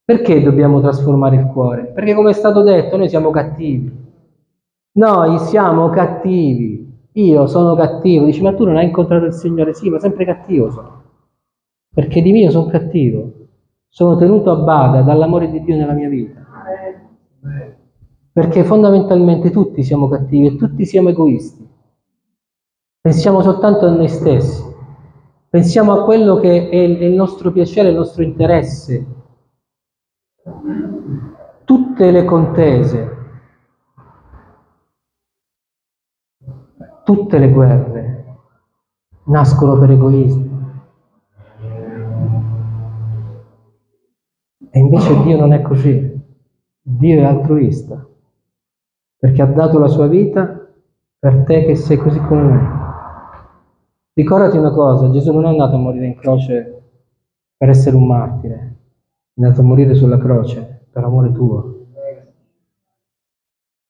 Perché 0.03 0.43
dobbiamo 0.43 0.81
trasformare 0.81 1.37
il 1.37 1.47
cuore? 1.47 1.85
Perché 1.85 2.13
come 2.13 2.29
è 2.29 2.33
stato 2.33 2.61
detto, 2.61 2.97
noi 2.97 3.09
siamo 3.09 3.31
cattivi. 3.31 4.03
Noi 4.97 5.39
siamo 5.39 5.89
cattivi. 5.89 6.83
Io 7.13 7.47
sono 7.47 7.75
cattivo. 7.75 8.25
Dici, 8.25 8.41
ma 8.41 8.53
tu 8.53 8.65
non 8.65 8.75
hai 8.75 8.85
incontrato 8.85 9.25
il 9.25 9.33
Signore? 9.33 9.73
Sì, 9.73 9.89
ma 9.89 9.97
sempre 9.99 10.25
cattivo 10.25 10.69
sono. 10.69 11.03
Perché 11.91 12.21
di 12.21 12.31
mio 12.31 12.51
sono 12.51 12.67
cattivo. 12.67 13.31
Sono 13.89 14.17
tenuto 14.17 14.51
a 14.51 14.57
bada 14.57 15.01
dall'amore 15.01 15.49
di 15.49 15.63
Dio 15.63 15.75
nella 15.75 15.93
mia 15.93 16.09
vita. 16.09 16.45
Perché 18.31 18.63
fondamentalmente 18.63 19.49
tutti 19.49 19.81
siamo 19.81 20.07
cattivi 20.07 20.47
e 20.47 20.55
tutti 20.57 20.85
siamo 20.85 21.09
egoisti. 21.09 21.67
Pensiamo 23.01 23.41
soltanto 23.41 23.85
a 23.85 23.91
noi 23.91 24.09
stessi. 24.09 24.64
Pensiamo 25.55 25.93
a 25.93 26.03
quello 26.03 26.35
che 26.35 26.67
è 26.67 26.75
il 26.75 27.13
nostro 27.13 27.49
piacere, 27.49 27.87
il 27.87 27.95
nostro 27.95 28.23
interesse. 28.23 29.05
Tutte 31.63 32.11
le 32.11 32.25
contese, 32.25 33.17
tutte 37.05 37.37
le 37.37 37.49
guerre 37.51 38.37
nascono 39.27 39.79
per 39.79 39.91
egoismo. 39.91 40.83
E 44.71 44.77
invece 44.77 45.23
Dio 45.23 45.39
non 45.39 45.53
è 45.53 45.61
così. 45.61 46.21
Dio 46.81 47.19
è 47.21 47.23
altruista, 47.23 48.05
perché 49.17 49.41
ha 49.41 49.45
dato 49.45 49.79
la 49.79 49.87
sua 49.87 50.07
vita 50.07 50.69
per 51.17 51.45
te 51.45 51.63
che 51.63 51.75
sei 51.75 51.95
così 51.95 52.19
come 52.19 52.41
me. 52.41 52.84
Ricordati 54.17 54.55
una 54.55 54.71
cosa, 54.71 55.11
Gesù 55.11 55.33
non 55.33 55.43
è 55.43 55.49
andato 55.49 55.75
a 55.75 55.77
morire 55.77 56.05
in 56.05 56.15
croce 56.15 56.83
per 57.57 57.67
essere 57.67 57.97
un 57.97 58.07
martire, 58.07 58.75
è 59.33 59.41
andato 59.41 59.59
a 59.59 59.65
morire 59.65 59.93
sulla 59.93 60.17
croce 60.17 60.85
per 60.89 61.03
amore 61.03 61.33
tuo 61.33 61.87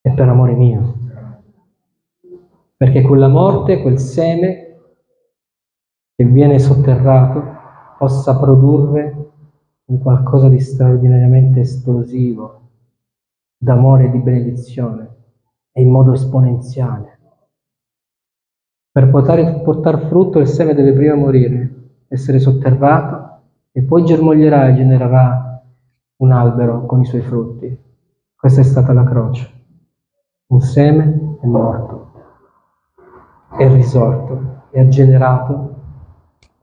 e 0.01 0.11
per 0.11 0.27
amore 0.27 0.53
mio. 0.53 0.95
Perché 2.75 3.03
quella 3.03 3.27
morte, 3.27 3.83
quel 3.83 3.99
seme 3.99 4.77
che 6.15 6.25
viene 6.25 6.57
sotterrato, 6.57 7.43
possa 7.99 8.35
produrre 8.35 9.29
un 9.85 9.99
qualcosa 9.99 10.49
di 10.49 10.59
straordinariamente 10.59 11.59
esplosivo, 11.59 12.61
d'amore 13.57 14.05
e 14.05 14.09
di 14.09 14.17
benedizione, 14.17 15.07
e 15.71 15.83
in 15.83 15.91
modo 15.91 16.13
esponenziale. 16.13 17.14
Per 18.95 19.09
poter 19.09 19.61
portare 19.61 20.07
frutto 20.07 20.39
il 20.39 20.47
seme 20.47 20.73
deve 20.73 20.93
prima 20.93 21.15
morire, 21.15 21.89
essere 22.07 22.39
sotterrato 22.39 23.39
e 23.73 23.81
poi 23.81 24.05
germoglierà 24.05 24.69
e 24.69 24.75
genererà 24.75 25.61
un 26.15 26.31
albero 26.31 26.85
con 26.85 27.01
i 27.01 27.05
suoi 27.05 27.19
frutti. 27.19 27.77
Questa 28.33 28.61
è 28.61 28.63
stata 28.63 28.93
la 28.93 29.03
croce. 29.03 29.51
Un 30.47 30.61
seme 30.61 31.37
è 31.41 31.45
morto, 31.45 32.11
è 33.57 33.67
risorto 33.67 34.61
e 34.69 34.79
ha 34.79 34.87
generato 34.87 35.75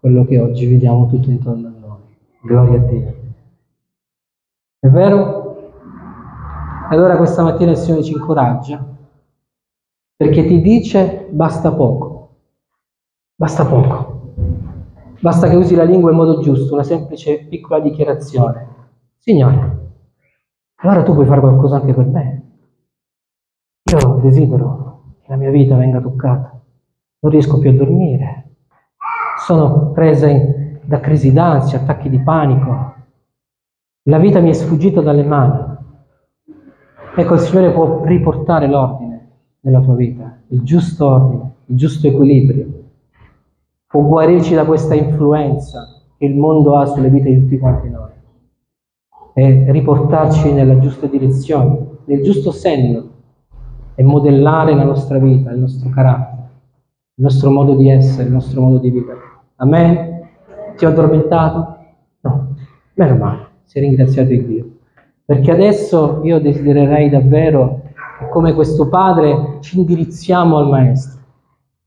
quello 0.00 0.24
che 0.24 0.40
oggi 0.40 0.66
vediamo 0.66 1.08
tutto 1.08 1.28
intorno 1.28 1.66
a 1.66 1.72
noi. 1.78 2.16
Gloria 2.40 2.80
a 2.80 2.82
Dio. 2.82 3.14
È 4.78 4.88
vero? 4.88 5.70
Allora 6.88 7.18
questa 7.18 7.42
mattina 7.42 7.72
il 7.72 7.76
Signore 7.76 8.02
ci 8.02 8.14
incoraggia 8.14 8.82
perché 10.16 10.46
ti 10.46 10.62
dice 10.62 11.28
basta 11.30 11.70
poco. 11.72 12.11
Basta 13.34 13.64
poco. 13.64 14.34
Basta 15.20 15.48
che 15.48 15.56
usi 15.56 15.74
la 15.74 15.84
lingua 15.84 16.10
in 16.10 16.16
modo 16.16 16.40
giusto, 16.40 16.74
una 16.74 16.82
semplice 16.82 17.46
piccola 17.46 17.80
dichiarazione. 17.80 18.66
Signore, 19.18 19.78
allora 20.76 21.02
tu 21.02 21.14
puoi 21.14 21.26
fare 21.26 21.40
qualcosa 21.40 21.76
anche 21.76 21.94
per 21.94 22.06
me. 22.06 22.42
Io 23.84 24.20
desidero 24.20 25.14
che 25.22 25.30
la 25.30 25.36
mia 25.36 25.50
vita 25.50 25.76
venga 25.76 26.00
toccata. 26.00 26.60
Non 27.20 27.32
riesco 27.32 27.58
più 27.58 27.70
a 27.70 27.72
dormire. 27.72 28.50
Sono 29.38 29.92
presa 29.92 30.28
in, 30.28 30.80
da 30.82 31.00
crisi 31.00 31.32
d'ansia, 31.32 31.80
attacchi 31.80 32.10
di 32.10 32.18
panico. 32.18 32.94
La 34.04 34.18
vita 34.18 34.40
mi 34.40 34.50
è 34.50 34.52
sfuggita 34.52 35.00
dalle 35.00 35.24
mani. 35.24 35.76
Ecco, 37.14 37.34
il 37.34 37.40
Signore 37.40 37.72
può 37.72 38.04
riportare 38.04 38.66
l'ordine 38.66 39.30
nella 39.60 39.80
tua 39.80 39.94
vita, 39.94 40.38
il 40.48 40.62
giusto 40.62 41.06
ordine, 41.06 41.54
il 41.66 41.76
giusto 41.76 42.08
equilibrio 42.08 42.81
può 43.92 44.00
guarirci 44.00 44.54
da 44.54 44.64
questa 44.64 44.94
influenza 44.94 45.86
che 46.16 46.24
il 46.24 46.34
mondo 46.34 46.78
ha 46.78 46.86
sulle 46.86 47.10
vite 47.10 47.28
di 47.28 47.40
tutti 47.42 47.58
quanti 47.58 47.90
noi 47.90 48.10
e 49.34 49.70
riportarci 49.70 50.50
nella 50.50 50.78
giusta 50.78 51.06
direzione, 51.06 51.78
nel 52.06 52.22
giusto 52.22 52.52
senno 52.52 53.10
e 53.94 54.02
modellare 54.02 54.74
la 54.74 54.84
nostra 54.84 55.18
vita, 55.18 55.50
il 55.50 55.60
nostro 55.60 55.90
carattere, 55.90 56.48
il 57.16 57.22
nostro 57.22 57.50
modo 57.50 57.74
di 57.74 57.90
essere, 57.90 58.28
il 58.28 58.32
nostro 58.32 58.62
modo 58.62 58.78
di 58.78 58.88
vivere. 58.88 59.20
Amen? 59.56 60.28
Ti 60.74 60.86
ho 60.86 60.88
addormentato? 60.88 61.76
No, 62.20 62.54
meno 62.94 63.16
male, 63.16 63.46
sei 63.64 63.82
ringraziato 63.82 64.28
di 64.28 64.46
Dio. 64.46 64.70
Perché 65.22 65.50
adesso 65.50 66.20
io 66.22 66.40
desidererei 66.40 67.10
davvero 67.10 67.82
come 68.30 68.54
questo 68.54 68.88
Padre 68.88 69.58
ci 69.60 69.78
indirizziamo 69.78 70.56
al 70.56 70.68
Maestro. 70.68 71.20